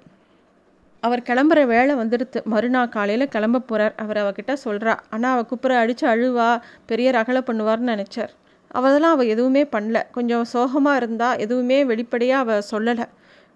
அவர் 1.03 1.27
கிளம்புற 1.29 1.61
வேலை 1.75 1.93
வந்துடுத்து. 2.01 2.39
மறுநாள் 2.53 2.93
காலையில் 2.97 3.33
கிளம்ப 3.35 3.63
போகிறார் 3.69 3.95
அவர் 4.03 4.19
அவகிட்ட 4.23 4.53
சொல்கிறா 4.65 4.95
ஆனால் 5.15 5.33
அவள் 5.35 5.49
குப்புற 5.53 5.73
அடித்து 5.83 6.05
அழுவா 6.15 6.49
பெரிய 6.91 7.09
ரகலை 7.19 7.43
பண்ணுவார்னு 7.49 7.93
நினச்சார். 7.95 8.33
அவதெல்லாம் 8.79 9.15
அவள் 9.17 9.33
எதுவுமே 9.35 9.63
பண்ணல. 9.75 9.99
கொஞ்சம் 10.17 10.45
சோகமாக 10.55 11.01
இருந்தால் 11.03 11.41
எதுவுமே 11.45 11.79
வெளிப்படையாக 11.93 12.45
அவள் 12.45 12.69
சொல்லலை. 12.73 13.07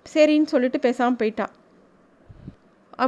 சரின்னு 0.07 0.53
சொல்லிட்டு 0.55 0.79
பேசாமல் 0.87 1.21
போயிட்டான் 1.23 1.53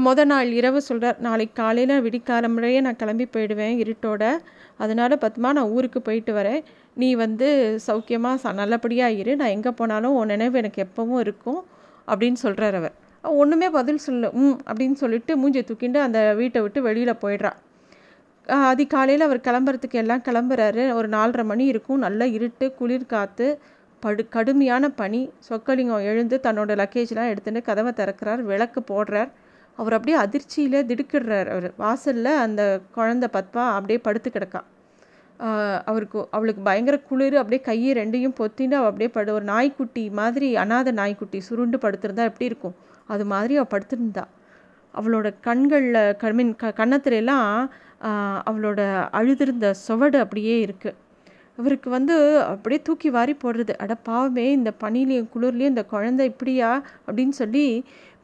மொதல் 0.07 0.31
நாள் 0.31 0.49
இரவு 0.59 0.79
சொல்கிறார் 0.89 1.19
நாளைக்கு 1.27 1.55
காலையில் 1.61 2.03
விடிக்காலமுறையே 2.07 2.79
நான் 2.87 2.99
கிளம்பி 3.03 3.27
போயிடுவேன் 3.35 3.77
இருட்டோட. 3.83 4.23
அதனால் 4.85 5.15
பத்மா 5.25 5.49
நான் 5.59 5.73
ஊருக்கு 5.77 6.01
போயிட்டு 6.09 6.33
வரேன். 6.39 6.63
நீ 7.03 7.09
வந்து 7.25 7.49
சௌக்கியமாக 7.87 8.41
ச 8.45 8.55
நல்லபடியாக 8.61 9.19
இரு. 9.23 9.33
நான் 9.41 9.55
எங்கே 9.57 9.73
போனாலும் 9.81 10.17
உன் 10.21 10.33
நினைவு 10.35 10.61
எனக்கு 10.63 10.81
எப்போவும் 10.87 11.23
இருக்கும். 11.27 11.61
அப்படின்னு 12.09 12.41
சொல்கிறார் 12.45 12.79
அவர். 12.81 12.97
ஒன்றுமே 13.41 13.71
பதில் 13.71 14.05
சொல்ல 14.07 14.31
ம் 14.33 14.59
அப்படின்னு 14.71 14.97
சொல்லிட்டு 15.03 15.37
மூஞ்சி 15.37 15.61
தூக்கிட்டு 15.61 15.97
அந்த 15.97 16.35
வீட்டை 16.35 16.61
விட்டு 16.63 16.83
வெளியில் 16.83 17.21
போயிடுறா. 17.23 17.53
அதிகாலையில் 18.47 19.25
அவர் 19.27 19.47
கிளம்புறதுக்கு 19.47 19.99
எல்லாம் 20.03 20.23
கிளம்புறாரு. 20.29 20.93
ஒரு 20.93 21.09
நாலரை 21.09 21.45
மணி 21.45 21.65
இருக்கும். 21.65 21.99
நல்லா 21.99 22.25
இருட்டு 22.25 22.67
குளிர் 22.73 23.07
காற்று 23.07 23.49
படு 24.01 24.29
கடுமையான 24.29 24.89
பனி. 24.91 25.23
சொக்கலிங்கம் 25.49 26.05
எழுந்து 26.11 26.41
தன்னோட 26.43 26.73
லக்கேஜ்லாம் 26.83 27.31
எடுத்துகிட்டு 27.33 27.63
கதவை 27.63 27.93
திறக்கிறார். 27.97 28.43
விளக்கு 28.43 28.81
போடுறார். 28.91 29.31
அவர் 29.79 29.93
அப்படியே 29.93 30.17
அதிர்ச்சியில் 30.19 30.87
திடுக்கிடுறார் 30.91 31.49
அவர். 31.55 31.69
வாசலில் 31.77 32.33
அந்த 32.45 32.63
குழந்த 32.97 33.27
பத்மா 33.37 33.65
அப்படியே 33.79 33.99
படுத்து 33.99 34.31
கிடக்கா. 34.31 34.61
அவருக்கு 35.85 36.19
அவளுக்கு 36.31 36.63
பயங்கர 36.63 36.97
குளிர். 36.99 37.37
அப்படியே 37.37 37.63
கையை 37.71 37.91
ரெண்டையும் 37.97 38.37
பொத்தின்னு 38.41 38.77
அவள் 38.79 38.91
அப்படியே 38.91 39.11
படு 39.17 39.33
ஒரு 39.33 39.45
நாய்க்குட்டி 39.45 40.05
மாதிரி 40.11 40.49
அனாத 40.55 40.93
நாய்க்குட்டி 40.93 41.41
சுருண்டு 41.41 41.79
படுத்திருந்தா 41.79 42.25
எப்படி 42.31 42.51
இருக்கும்? 42.53 42.77
அது 43.09 43.25
மாதிரி 43.25 43.57
அவள் 43.61 43.73
படுத்திருந்தா. 43.75 44.25
அவளோட 44.95 45.29
கண்களில் 45.41 46.03
கண்மின் 46.23 46.53
க 46.57 46.73
கன்னத்துலலாம் 46.81 47.51
அவளோட 48.49 48.81
அழுதிருந்த 49.19 49.67
சுவடு 49.87 50.19
அப்படியே 50.19 50.55
இருக்குது 50.67 50.97
இவருக்கு 51.59 51.89
வந்து 51.91 52.15
அப்படியே 52.53 52.81
தூக்கி 52.83 53.09
வாரி 53.11 53.35
போடுறது. 53.45 53.75
அட 53.83 53.93
பாவமே 54.09 54.47
இந்த 54.51 54.71
பனிலையும் 54.85 55.29
குளிர்லையும் 55.35 55.73
இந்த 55.75 55.85
குழந்தை 55.85 56.25
இப்படியா? 56.33 56.71
அப்படின்னு 57.07 57.35
சொல்லி 57.43 57.67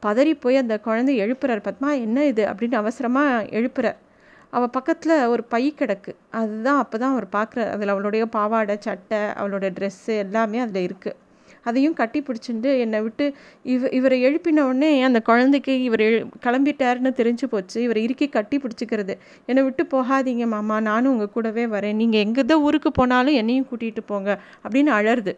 பதறி 0.03 0.33
போய் 0.41 0.63
அந்த 0.63 0.75
குழந்தை 0.81 1.15
எழுப்புறார். 1.25 1.63
பத்மா 1.69 1.91
என்ன 2.07 2.25
இது? 2.27 2.45
அப்படின்னு 2.45 2.75
அவசரமாக 2.75 3.47
எழுப்புறார். 3.59 3.99
அவள் 4.51 4.75
பக்கத்தில் 4.77 5.17
ஒரு 5.27 5.43
பை 5.45 5.65
கிடக்கு. 5.79 6.13
அதுதான் 6.41 6.81
அப்போ 6.83 6.97
தான் 6.99 7.15
அவர் 7.15 7.29
பார்க்குற 7.37 7.61
அதில் 7.75 7.95
அவளுடைய 7.95 8.25
பாவாடை 8.27 8.77
சட்டை 8.81 9.21
அவளோட 9.41 9.67
ட்ரெஸ்ஸு 9.79 10.15
எல்லாமே 10.25 10.59
அதில் 10.59 10.87
இருக்குது 10.89 11.19
அதையும் 11.65 11.97
கட்டி 12.01 12.21
பிடிச்சிட்டு 12.21 12.71
என்னை 12.85 13.01
விட்டு 13.01 13.27
இவ 13.75 13.89
இவரை 13.99 14.19
எழுப்பின 14.29 14.65
உடனே 14.71 14.91
அந்த 15.09 15.21
குழந்தைக்கு 15.21 15.75
இவர் 15.83 16.01
எழு 16.01 16.19
கிளம்பிட்டாருன்னு 16.47 17.13
தெரிஞ்சு 17.21 17.47
போச்சு. 17.51 17.79
இவரை 17.83 18.03
இறுக்கி 18.03 18.29
கட்டி 18.29 18.59
பிடிச்சிக்கிறது. 18.65 19.17
என்னை 19.47 19.63
விட்டு 19.63 19.85
போகாதீங்க 19.95 20.47
மாமா. 20.47 20.79
நானும் 20.91 21.13
உங்கள் 21.13 21.35
கூடவே 21.37 21.67
வரேன். 21.77 21.99
நீங்கள் 22.03 22.21
எங்கே 22.21 22.45
தான் 22.45 22.65
ஊருக்கு 22.69 22.93
போனாலும் 22.93 23.35
என்னையும் 23.35 23.69
கூட்டிகிட்டு 23.71 24.05
போங்க 24.07 24.31
அப்படின்னு 24.65 24.93
அழருது 24.99 25.35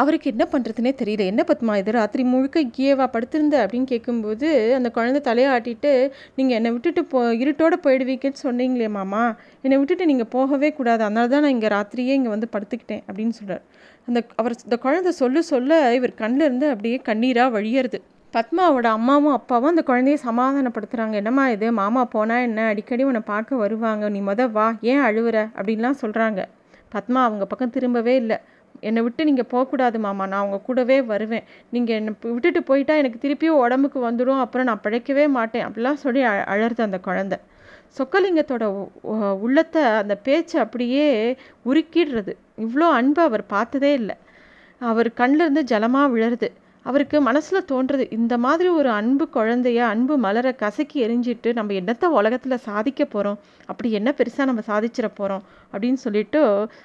அவருக்கு 0.00 0.30
என்ன 0.32 0.44
பண்ணுறதுனே 0.52 0.90
தெரியல. 1.00 1.22
என்ன 1.32 1.42
பத்மா 1.50 1.72
இது? 1.80 1.90
ராத்திரி 1.98 2.22
முழுக்க 2.32 2.58
இங்கேவா 2.66 3.06
படுத்திருந்த? 3.14 3.56
அப்படின்னு 3.64 3.88
கேட்கும்போது 3.92 4.48
அந்த 4.78 4.88
குழந்தை 4.96 5.20
தலையாட்டிட்டு 5.28 5.92
நீங்கள் 6.38 6.56
என்னை 6.58 6.70
விட்டுட்டு 6.74 7.02
போ 7.12 7.20
இருட்டோடு 7.42 7.76
போயிடுவீங்கன்னு 7.86 8.40
சொன்னீங்களே 8.46 8.88
மாமா. 8.98 9.22
என்னை 9.64 9.78
விட்டுட்டு 9.80 10.06
நீங்கள் 10.10 10.30
போகவே 10.36 10.68
கூடாது. 10.78 11.02
அதனால 11.06 11.28
தான் 11.32 11.42
நான் 11.44 11.54
இங்கே 11.56 11.70
ராத்திரியே 11.76 12.14
இங்கே 12.18 12.32
வந்து 12.34 12.48
படுத்துக்கிட்டேன். 12.54 13.02
அப்படின்னு 13.08 13.36
சொல்கிறார் 13.38 13.64
அந்த 14.08 14.20
அவர் 14.40 14.54
இந்த 14.66 14.76
குழந்தை 14.84 15.12
சொல்ல 15.22 15.42
சொல்ல 15.52 15.72
இவர் 15.98 16.14
கண்ணில் 16.20 16.46
இருந்து 16.48 16.68
அப்படியே 16.74 16.98
கண்ணீராக 17.08 17.50
வழியறது. 17.56 17.98
பத்மாவோட 18.34 18.86
அம்மாவும் 18.98 19.34
அப்பாவும் 19.38 19.72
அந்த 19.72 19.82
குழந்தைய 19.90 20.16
சமாதானப்படுத்துகிறாங்க 20.28 21.14
என்னம்மா 21.20 21.44
இது? 21.54 21.66
மாமா 21.80 22.02
போனால் 22.14 22.44
என்ன? 22.48 22.66
அடிக்கடி 22.72 23.02
உன்னை 23.10 23.22
பார்க்க 23.32 23.62
வருவாங்க. 23.64 24.08
நீ 24.16 24.20
மொதல் 24.30 24.52
வா. 24.56 24.66
ஏன் 24.92 25.02
அழுவுற? 25.08 25.36
அப்படின்லாம் 25.58 26.00
சொல்கிறாங்க 26.04 26.40
பத்மா 26.94 27.20
அவங்க 27.28 27.44
பக்கம் 27.46 27.72
திரும்பவே 27.76 28.14
இல்லை. 28.22 28.36
என்னை 28.80 29.02
விட்டு 29.02 29.22
நீங்கள் 29.28 29.48
போகக்கூடாது 29.52 29.98
மாமா. 30.06 30.24
நான் 30.26 30.42
அவங்க 30.42 30.58
கூடவே 30.68 30.96
வருவேன். 31.12 31.44
நீங்கள் 31.74 31.96
என்னை 31.96 32.12
விட்டுட்டு 32.34 32.62
போயிட்டா 32.62 32.94
எனக்கு 32.94 33.18
திருப்பியும் 33.24 33.62
உடம்புக்கு 33.64 34.00
வந்துடும் 34.08 34.42
அப்புறம் 34.44 34.68
நான் 34.70 34.84
பிழைக்கவே 34.84 35.26
மாட்டேன். 35.38 35.66
அப்படிலாம் 35.68 36.02
சொல்லி 36.04 36.22
அழறது 36.54 36.82
அந்த 36.88 37.00
குழந்தை. 37.08 37.38
சொக்கலிங்கத்தோட 37.98 38.64
உள்ளத்தை 39.44 39.82
அந்த 40.02 40.14
பேச்சு 40.26 40.56
அப்படியே 40.64 41.06
உருக்கிடுறது. 41.70 42.32
இவ்வளோ 42.64 42.88
அன்பு 43.00 43.22
அவர் 43.28 43.44
பார்த்ததே 43.46 43.92
இல்லை. 43.92 44.16
அவர் 44.80 45.08
கண்ணிலிருந்து 45.20 45.62
ஜலமாக 45.72 46.12
விழருது 46.14 46.48
அவருக்கு 46.86 47.20
மனசில் 47.20 47.66
தோன்றுறது 47.70 48.04
இந்த 48.10 48.34
மாதிரி 48.38 48.68
ஒரு 48.68 48.90
அன்பு 48.90 49.24
குழந்தைய 49.34 49.80
அன்பு 49.92 50.14
மலரை 50.18 50.52
கசக்கி 50.54 50.98
எரிஞ்சிட்டு 51.06 51.52
நம்ம 51.52 51.72
என்னத்தை 51.72 52.06
உலகத்தில் 52.18 52.56
சாதிக்க 52.58 53.04
போகிறோம் 53.04 53.38
அப்படி 53.66 53.88
என்ன 53.90 54.14
பெருசாக 54.18 54.44
நம்ம 54.44 54.62
சாதிச்சிட 54.66 55.08
போகிறோம் 55.14 55.42
அப்படின்னு 55.72 56.00
சொல்லிட்டு 56.04 56.40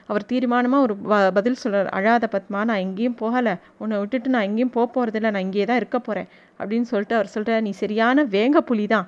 அவர் 0.08 0.27
தீர்மானமாக 0.32 0.86
ஒரு 0.86 0.95
பதில் 1.34 1.62
சொல்கிறார் 1.63 1.89
அழாத 1.89 2.27
பத்மா 2.36 2.62
நான் 2.69 2.84
எங்கேயும் 2.86 3.17
போகலை. 3.21 3.53
உன்னை 3.77 3.97
விட்டுட்டு 3.99 4.29
நான் 4.29 4.47
எங்கேயும் 4.49 4.75
போக 4.77 4.88
போகிறதில்ல 4.95 5.32
நான் 5.32 5.45
இங்கேயே 5.47 5.65
தான் 5.65 5.82
இருக்க 5.84 5.99
போகிறேன் 5.99 6.29
அப்படின்னு 6.60 6.89
சொல்லிட்டு 6.91 7.15
அவர் 7.15 7.34
சொல்கிறார் 7.36 7.62
நீ 7.62 7.71
சரியான 7.84 8.23
வேங்க 8.36 8.60
புலி 8.69 8.88
தான். 8.88 9.08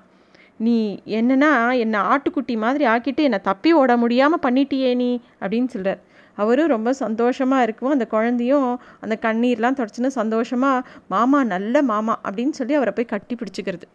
நீ 0.66 0.78
என்னன்னா 1.20 1.52
என்னை 1.84 2.00
ஆட்டுக்குட்டி 2.12 2.56
மாதிரி 2.58 2.86
ஆக்கிட்டு 2.86 3.22
என்னை 3.30 3.40
தப்பி 3.42 3.72
ஓட 3.74 3.98
முடியாமல் 3.98 4.44
பண்ணிட்டியே 4.46 4.92
நீ? 4.96 5.10
அப்படின்னு 5.42 5.72
சொல்கிறார் 5.76 6.02
அவரும் 6.36 6.68
ரொம்ப 6.68 6.94
சந்தோஷமாக 6.94 7.64
இருக்கும் 7.64 7.90
அந்த 7.90 8.08
குழந்தையும் 8.08 8.70
அந்த 9.02 9.18
கண்ணீர்லாம் 9.22 9.78
தொடச்சுன்னு 9.80 10.12
சந்தோஷமாக 10.20 10.88
மாமா 11.08 11.44
நல்ல 11.44 11.82
மாமா 11.82 12.16
அப்படின்னு 12.24 12.58
சொல்லி 12.60 12.74
அவரை 12.74 12.94
போய் 12.96 13.14
கட்டி 13.14 13.36
பிடிச்சிக்கிறது. 13.36 13.88